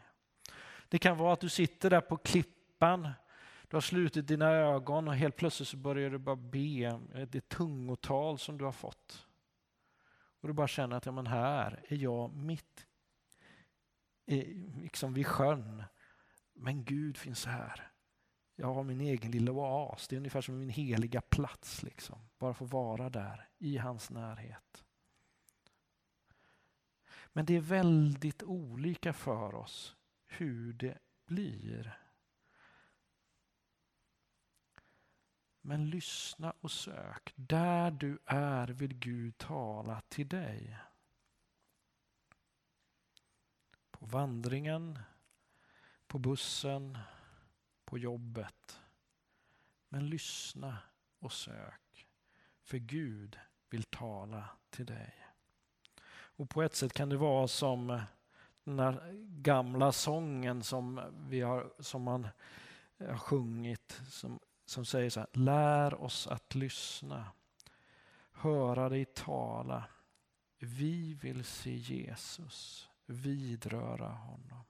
[0.89, 3.09] Det kan vara att du sitter där på klippan,
[3.69, 6.85] du har slutit dina ögon och helt plötsligt så börjar du bara be
[7.15, 9.27] eh, det tungotal som du har fått.
[10.41, 12.87] Och du bara känner att ja, men här är jag mitt
[14.83, 15.85] liksom vid sjön.
[16.55, 17.91] Men Gud finns här.
[18.57, 20.09] Jag har min egen lilla oas.
[20.09, 21.83] Det är ungefär som min heliga plats.
[21.83, 22.19] Liksom.
[22.39, 24.85] Bara få vara där i hans närhet.
[27.39, 31.99] Men det är väldigt olika för oss hur det blir.
[35.61, 37.33] Men lyssna och sök.
[37.37, 40.79] Där du är vill Gud tala till dig.
[43.91, 44.99] På vandringen,
[46.07, 46.99] på bussen,
[47.85, 48.81] på jobbet.
[49.89, 50.79] Men lyssna
[51.19, 52.09] och sök.
[52.63, 53.39] För Gud
[53.71, 55.28] vill tala till dig.
[56.39, 58.03] Och på ett sätt kan det vara som eh,
[58.65, 62.29] den här gamla sången som, vi har, som man
[62.99, 64.01] eh, har sjungit.
[64.11, 67.27] Som, som säger så här, lär oss att lyssna.
[68.33, 69.85] Höra dig tala.
[70.59, 74.65] Vi vill se Jesus vidröra honom.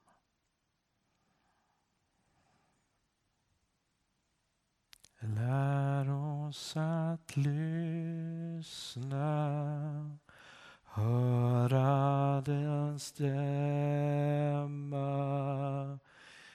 [5.20, 8.68] Lär oss att lyssna,
[10.98, 13.28] höra den stämma.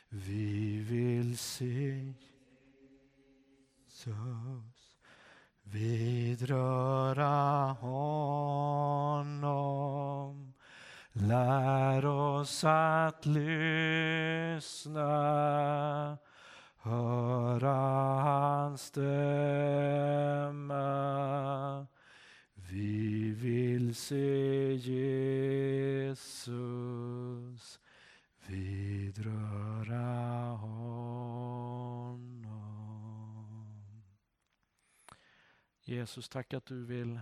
[0.09, 2.13] Vi vill se
[3.87, 4.97] Jesus
[5.63, 7.25] vidröra
[7.81, 9.33] honom.
[11.11, 14.97] Lär oss att lyssna,
[16.77, 17.75] höra
[18.21, 19.13] hans stämma.
[22.73, 26.19] Vi vill se Jesus
[28.47, 30.01] vidröra
[30.55, 30.83] honom.
[35.81, 37.19] Jesus, tack att du vill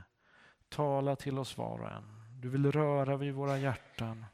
[0.69, 2.03] tala till oss var och en.
[2.39, 4.25] Du vill röra vid våra hjärtan.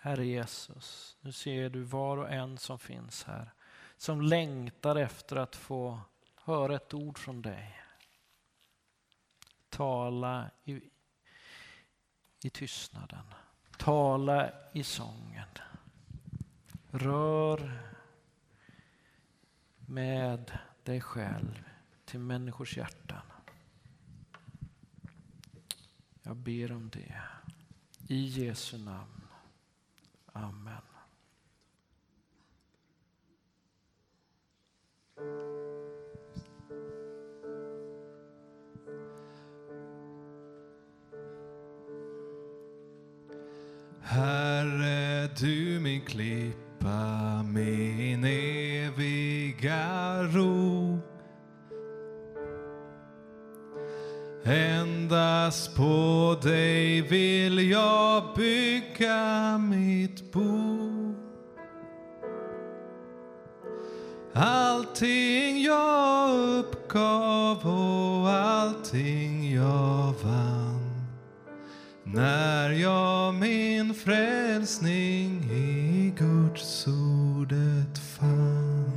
[0.00, 3.52] Herre Jesus, nu ser du var och en som finns här.
[3.96, 6.00] Som längtar efter att få
[6.44, 7.85] höra ett ord från dig.
[9.76, 10.80] Tala i
[12.42, 13.24] i tystnaden.
[13.78, 15.48] Tala i sången.
[16.90, 17.82] Rör
[19.78, 21.64] med dig själv
[22.04, 23.22] till människors hjärtan.
[26.22, 27.22] Jag ber om det.
[28.08, 29.28] I Jesu namn.
[30.32, 30.82] Amen.
[44.06, 50.98] Herre, du min klippa, min eviga ro.
[54.44, 61.14] Endast på dig vill jag bygga mitt bo.
[64.32, 70.55] Allting jag uppgav och allting jag vann
[72.16, 78.90] när jag min frälsning i Guds ordet fann.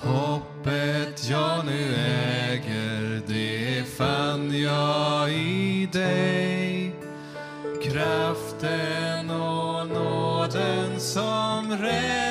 [0.00, 6.94] Hoppet jag nu äger, det fann jag i dig.
[7.82, 12.25] Kraften och nåden som räddar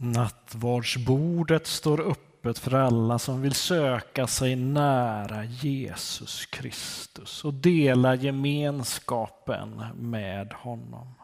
[0.00, 9.84] Nattvardsbordet står öppet för alla som vill söka sig nära Jesus Kristus och dela gemenskapen
[9.94, 11.14] med honom.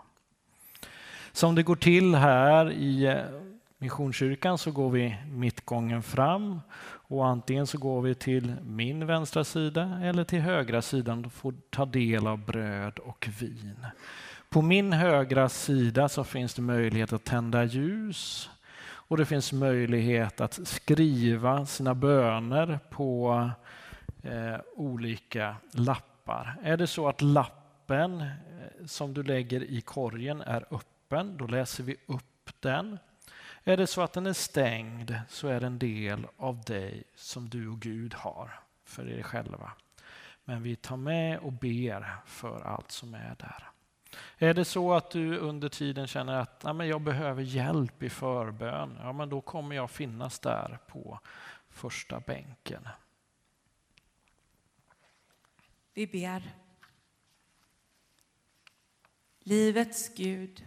[1.32, 3.22] Som det går till här i
[3.78, 6.60] Missionskyrkan så går vi mittgången fram
[7.08, 11.54] och antingen så går vi till min vänstra sida eller till högra sidan och får
[11.70, 13.86] ta del av bröd och vin.
[14.48, 18.50] På min högra sida så finns det möjlighet att tända ljus
[19.14, 23.50] och det finns möjlighet att skriva sina böner på
[24.22, 26.56] eh, olika lappar.
[26.62, 31.84] Är det så att lappen eh, som du lägger i korgen är öppen, då läser
[31.84, 32.98] vi upp den.
[33.64, 37.48] Är det så att den är stängd så är det en del av dig som
[37.48, 38.50] du och Gud har
[38.84, 39.72] för er själva.
[40.44, 43.73] Men vi tar med och ber för allt som är där.
[44.38, 48.10] Är det så att du under tiden känner att ja, men jag behöver hjälp i
[48.10, 51.20] förbön, ja, men då kommer jag finnas där på
[51.68, 52.88] första bänken.
[55.94, 56.54] Vi ber.
[59.40, 60.66] Livets Gud,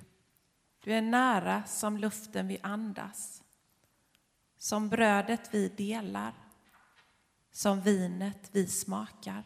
[0.84, 3.44] du är nära som luften vi andas,
[4.58, 6.34] som brödet vi delar,
[7.52, 9.44] som vinet vi smakar.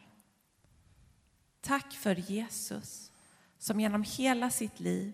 [1.62, 3.11] Tack för Jesus
[3.62, 5.14] som genom hela sitt liv,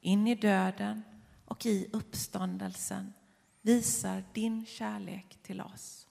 [0.00, 1.02] in i döden
[1.44, 3.12] och i uppståndelsen
[3.62, 6.06] visar din kärlek till oss.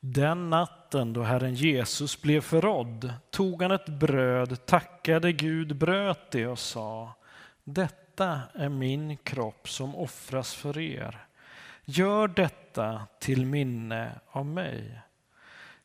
[0.00, 6.46] Den natten då Herren Jesus blev förrådd tog han ett bröd, tackade Gud, bröt det
[6.46, 7.14] och sa
[7.64, 11.26] Detta är min kropp som offras för er.
[11.84, 15.00] Gör detta till minne av mig.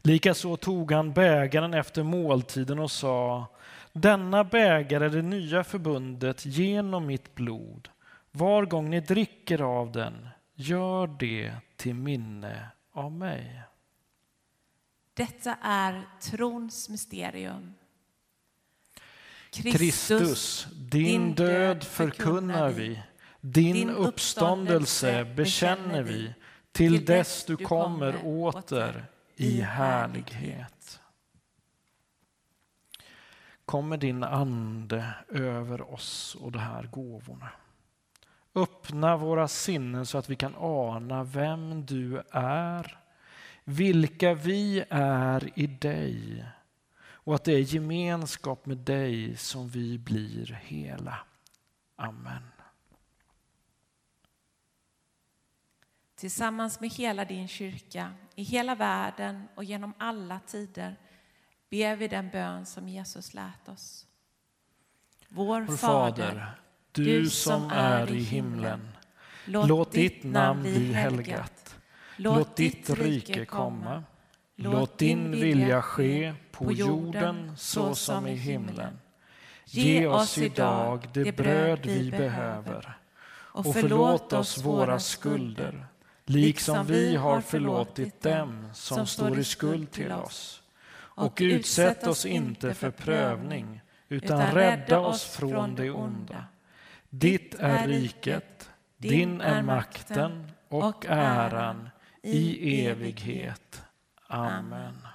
[0.03, 3.47] Likaså tog han bägaren efter måltiden och sa
[3.93, 7.89] Denna bägare är det nya förbundet genom mitt blod.
[8.31, 13.61] Var gång ni dricker av den, gör det till minne av mig.
[15.13, 17.73] Detta är trons mysterium.
[19.51, 22.99] Kristus, din död förkunnar vi,
[23.41, 26.33] din uppståndelse bekänner vi
[26.71, 29.05] till dess du kommer åter
[29.43, 30.99] i härlighet.
[33.65, 37.49] Kommer din ande över oss och de här gåvorna.
[38.55, 42.97] Öppna våra sinnen så att vi kan ana vem du är,
[43.63, 46.45] vilka vi är i dig
[47.25, 51.17] och att det är gemenskap med dig som vi blir hela.
[51.95, 52.52] Amen.
[56.23, 60.95] Tillsammans med hela din kyrka, i hela världen och genom alla tider
[61.69, 64.05] ber vi den bön som Jesus lärt oss.
[65.29, 66.51] Vår Vår Fader, Fader,
[66.91, 68.87] du som är i himlen.
[69.45, 71.75] Låt ditt namn bli helgat.
[72.17, 74.03] Låt ditt rike komma.
[74.55, 78.99] Låt din vilja ske på jorden så som i himlen.
[79.65, 82.97] Ge oss idag det bröd vi behöver
[83.53, 85.87] och förlåt oss våra skulder
[86.25, 90.63] liksom vi har förlåtit dem som står i skuld till oss.
[90.95, 96.45] Och utsätt oss inte för prövning utan rädda oss från det onda.
[97.09, 101.89] Ditt är riket, din är makten och äran
[102.21, 103.83] i evighet.
[104.27, 105.07] Amen.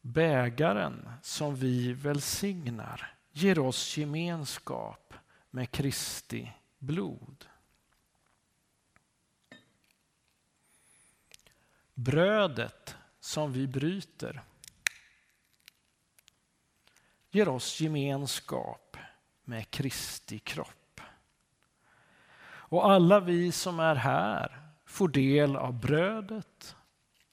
[0.00, 5.09] Bägaren som vi välsignar ger oss gemenskap
[5.50, 7.46] med Kristi blod.
[11.94, 14.42] Brödet som vi bryter
[17.30, 18.96] ger oss gemenskap
[19.44, 21.00] med Kristi kropp.
[22.42, 26.76] Och alla vi som är här får del av brödet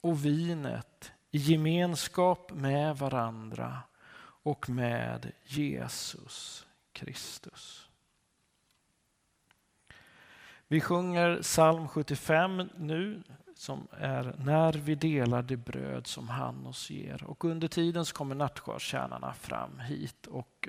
[0.01, 3.79] och vinet i gemenskap med varandra
[4.19, 7.86] och med Jesus Kristus.
[10.67, 13.23] Vi sjunger psalm 75 nu
[13.55, 17.23] som är När vi delar det bröd som han oss ger.
[17.23, 20.67] Och under tiden så kommer nattskärstjänarna fram hit och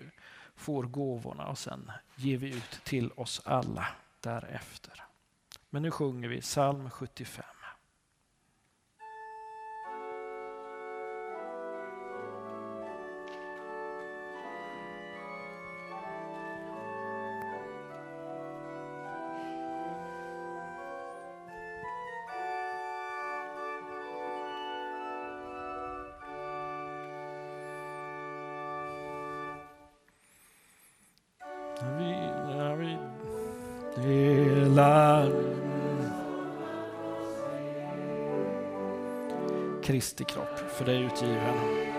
[0.55, 3.86] får gåvorna och sen ger vi ut till oss alla
[4.20, 5.05] därefter.
[5.70, 7.44] Men nu sjunger vi psalm 75.
[40.09, 41.97] Kristi kropp för dig utgiven.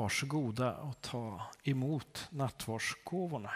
[0.00, 3.50] Varsågoda och ta emot nattvardsgåvorna.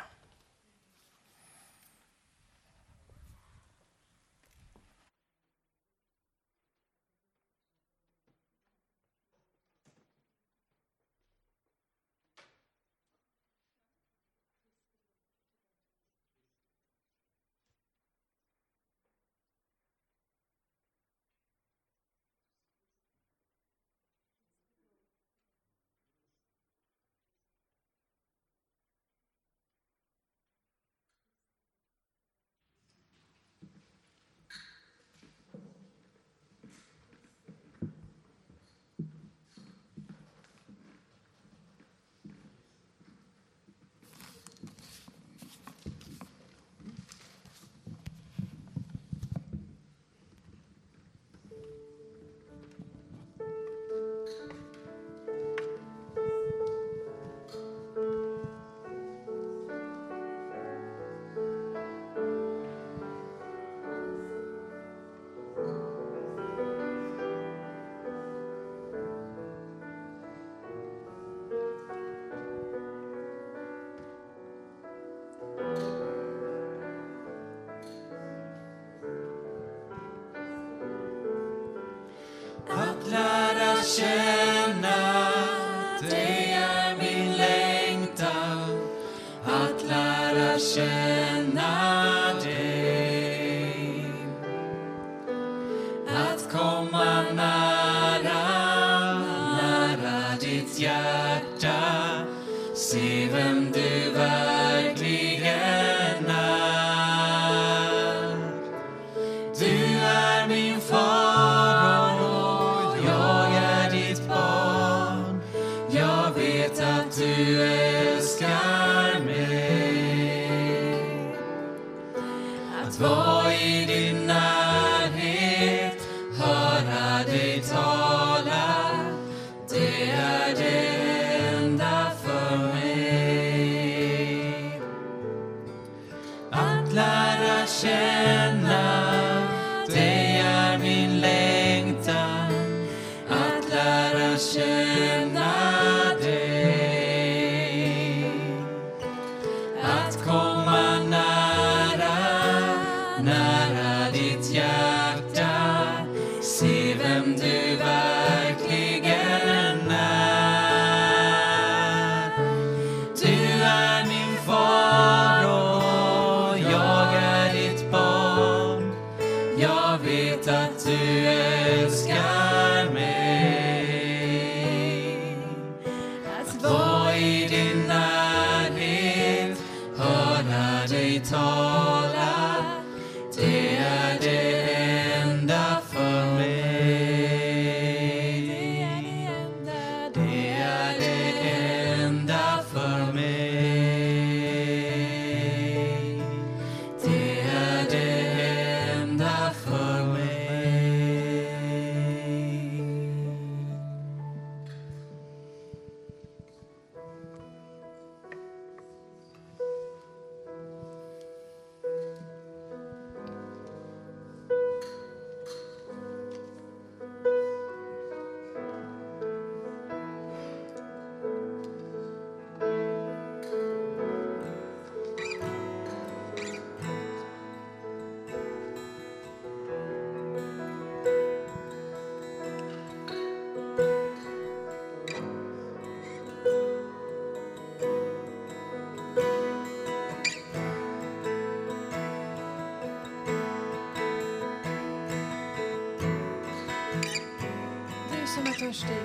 [248.74, 248.96] törstig.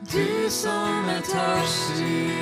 [0.00, 2.37] Du som är törstig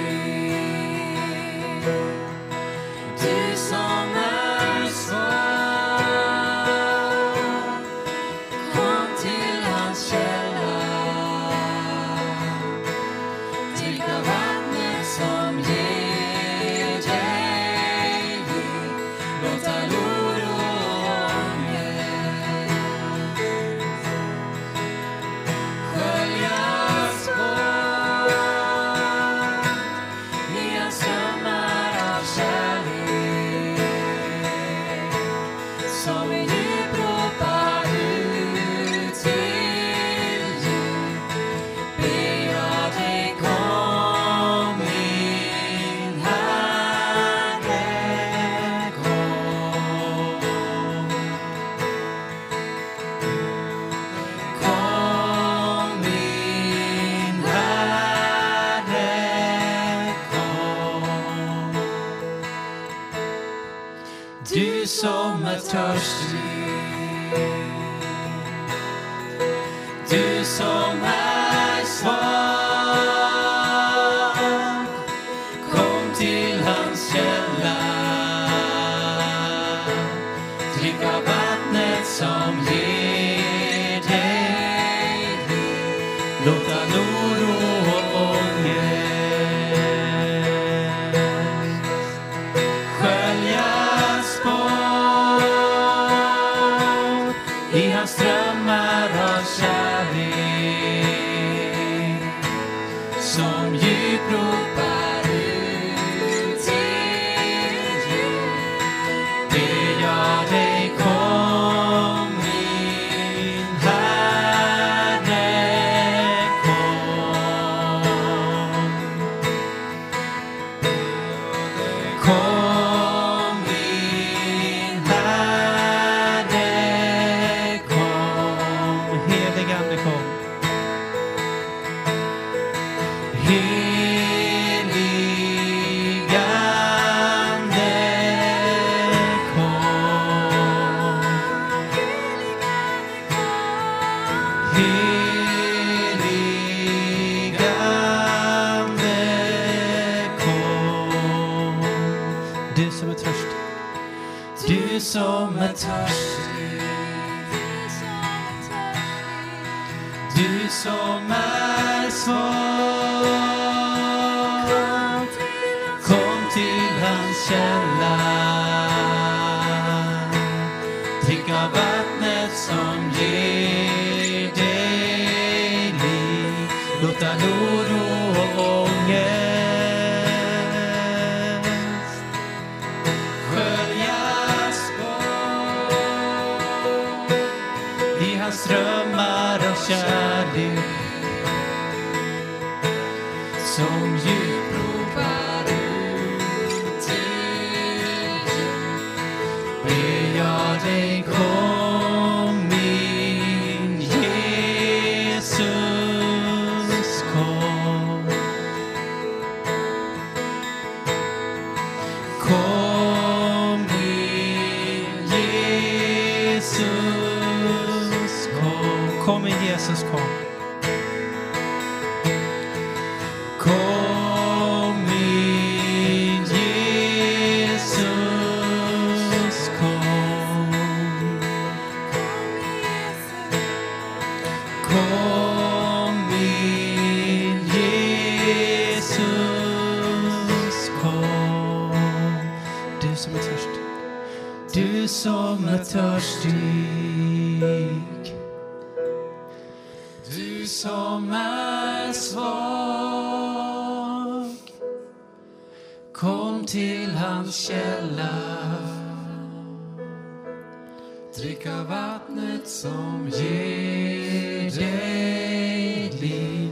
[261.36, 266.70] Drick av vattnet som ger dig liv.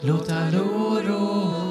[0.00, 1.61] Låt all oro och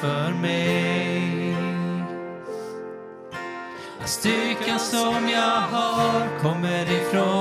[0.00, 1.56] för mig.
[4.00, 7.39] Att styrkan som jag har kommer ifrån.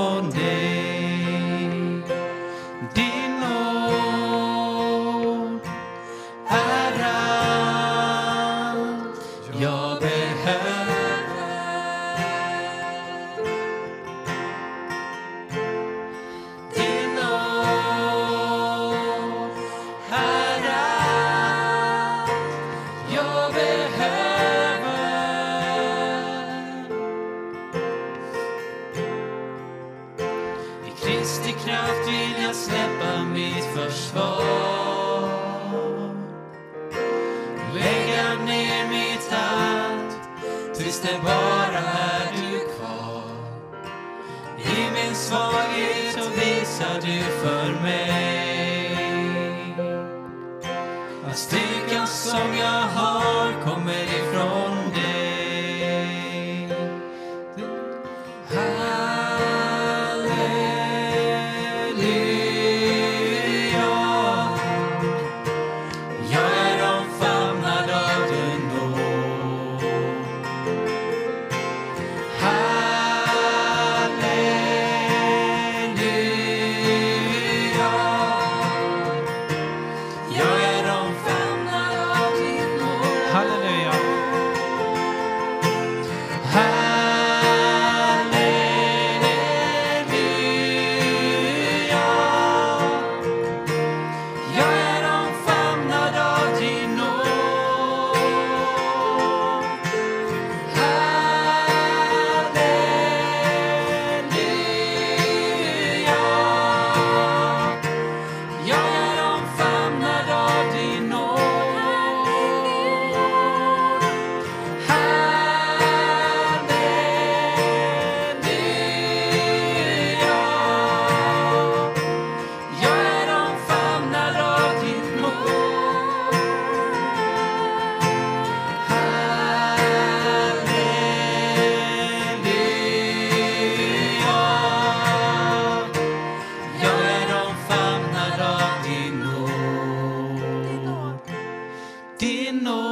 [142.20, 142.89] Din nåd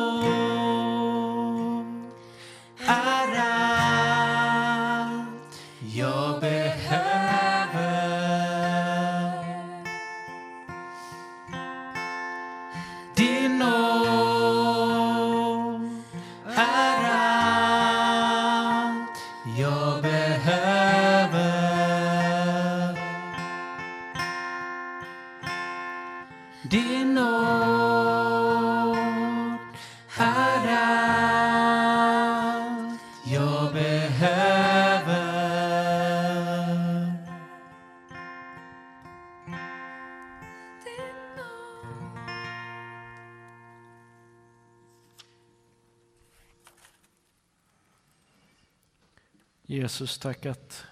[49.88, 50.86] Jesus, tack att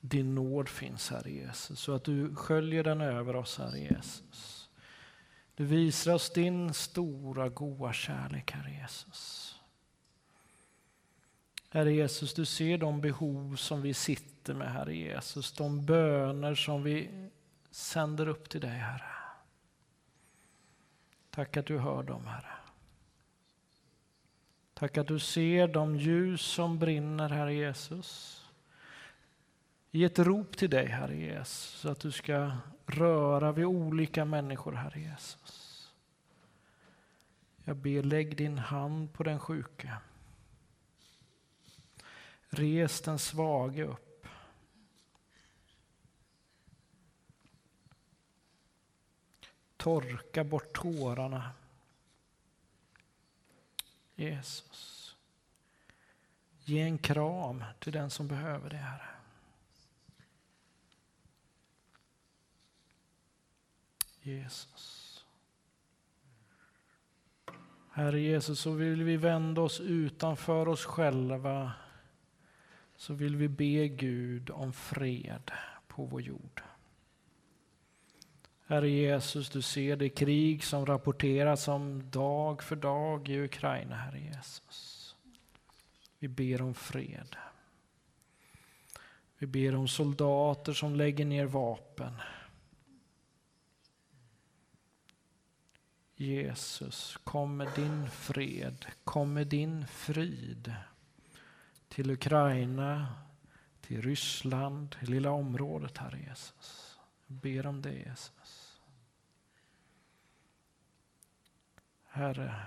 [0.00, 4.68] din nåd finns, Herre Jesus, så att du sköljer den över oss, Herre Jesus.
[5.54, 9.54] Du visar oss din stora, goda kärlek, Herre Jesus.
[11.70, 16.82] Herre Jesus, du ser de behov som vi sitter med, Herre Jesus, de böner som
[16.82, 17.28] vi
[17.70, 19.12] sänder upp till dig, Herre.
[21.30, 22.59] Tack att du hör dem, Herre.
[24.80, 28.44] Tack att du ser de ljus som brinner, Herre Jesus.
[29.90, 32.52] Ge ett rop till dig, Herre Jesus, så att du ska
[32.86, 35.92] röra vid olika människor, Herre Jesus.
[37.64, 39.96] Jag ber, lägg din hand på den sjuke.
[42.48, 44.26] Res den svage upp.
[49.76, 51.50] Torka bort tårarna.
[54.20, 55.16] Jesus.
[56.64, 59.08] Ge en kram till den som behöver det, Herre.
[64.22, 65.24] Jesus.
[67.92, 71.72] Herre Jesus, så vill vi vända oss utanför oss själva.
[72.96, 75.50] Så vill vi be Gud om fred
[75.88, 76.62] på vår jord.
[78.70, 84.20] Herre Jesus, du ser det krig som rapporteras om dag för dag i Ukraina, Herre
[84.20, 85.16] Jesus.
[86.18, 87.36] Vi ber om fred.
[89.38, 92.12] Vi ber om soldater som lägger ner vapen.
[96.16, 100.74] Jesus, kom med din fred, kom med din frid
[101.88, 103.14] till Ukraina,
[103.80, 106.98] till Ryssland, till lilla området, Herre Jesus.
[107.26, 108.59] Jag ber om det, Jesus.
[112.12, 112.62] Herre,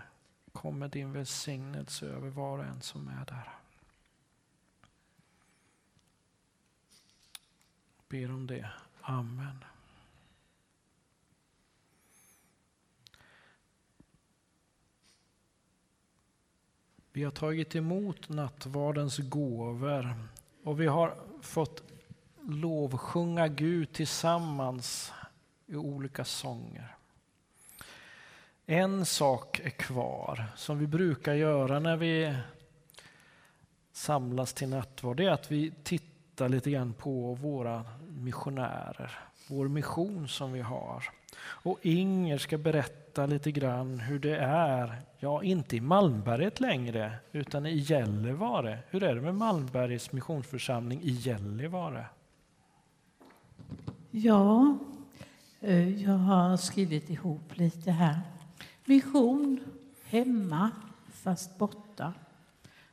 [0.52, 3.49] kom med din välsignelse över var och en som är där.
[8.07, 8.70] Ber om det.
[9.02, 9.64] Amen.
[17.11, 20.15] Vi har tagit emot nattvardens gåvor
[20.64, 21.84] och vi har fått
[22.41, 25.14] lovsjunga Gud tillsammans
[25.65, 26.95] i olika sånger.
[28.65, 32.35] En sak är kvar som vi brukar göra när vi
[33.91, 35.18] samlas till nattvard.
[35.18, 41.03] Det är att vi tittar lite grann på våra missionärer, vår mission som vi har.
[41.40, 47.65] Och Inger ska berätta lite grann hur det är, ja inte i Malmberget längre, utan
[47.65, 48.80] i Gällivare.
[48.90, 52.06] Hur är det med Malmbergets missionsförsamling i Gällivare?
[54.11, 54.77] Ja,
[55.61, 58.19] eh, jag har skrivit ihop lite här.
[58.85, 59.60] Mission
[60.03, 60.72] hemma,
[61.11, 62.14] fast borta.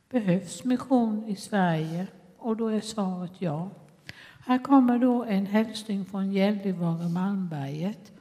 [0.09, 2.07] Behövs mission i Sverige?
[2.37, 3.69] Och då är svaret ja.
[4.45, 8.11] Här kommer då en hälsning från Gällivare Malmberget.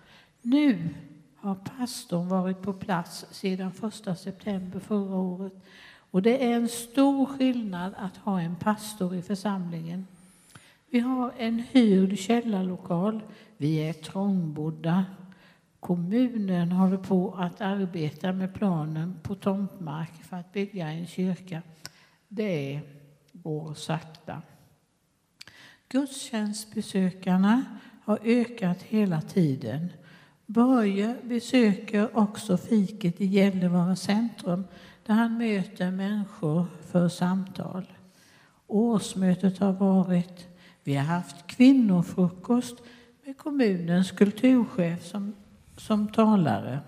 [0.42, 0.88] Nu
[1.36, 3.72] har pastorn varit på plats sedan
[4.08, 5.52] 1 september förra året.
[6.10, 10.06] Och det är en stor skillnad att ha en pastor i församlingen.
[10.88, 13.20] Vi har en hyrd källarlokal.
[13.56, 15.04] Vi är trångbodda.
[15.80, 21.62] Kommunen håller på att arbeta med planen på tomtmark för att bygga en kyrka.
[22.28, 22.80] Det
[23.32, 24.42] går sakta.
[25.88, 27.64] Gudstjänstbesökarna
[28.04, 29.88] har ökat hela tiden.
[30.46, 34.64] Börje besöker också fiket i Gällivare centrum
[35.06, 37.92] där han möter människor för samtal.
[38.66, 40.48] Årsmötet har varit.
[40.84, 42.76] Vi har haft kvinnofrukost
[43.24, 45.34] med kommunens kulturchef som,
[45.90, 46.80] som talare.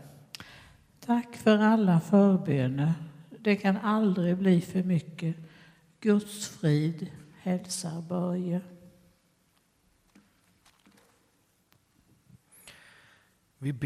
[1.00, 2.92] Tack för alla förböner.
[3.40, 5.36] Det kan aldrig bli för mycket.
[6.00, 7.10] Guds frid
[7.40, 8.60] hälsar Börje.
[13.58, 13.80] Vi ber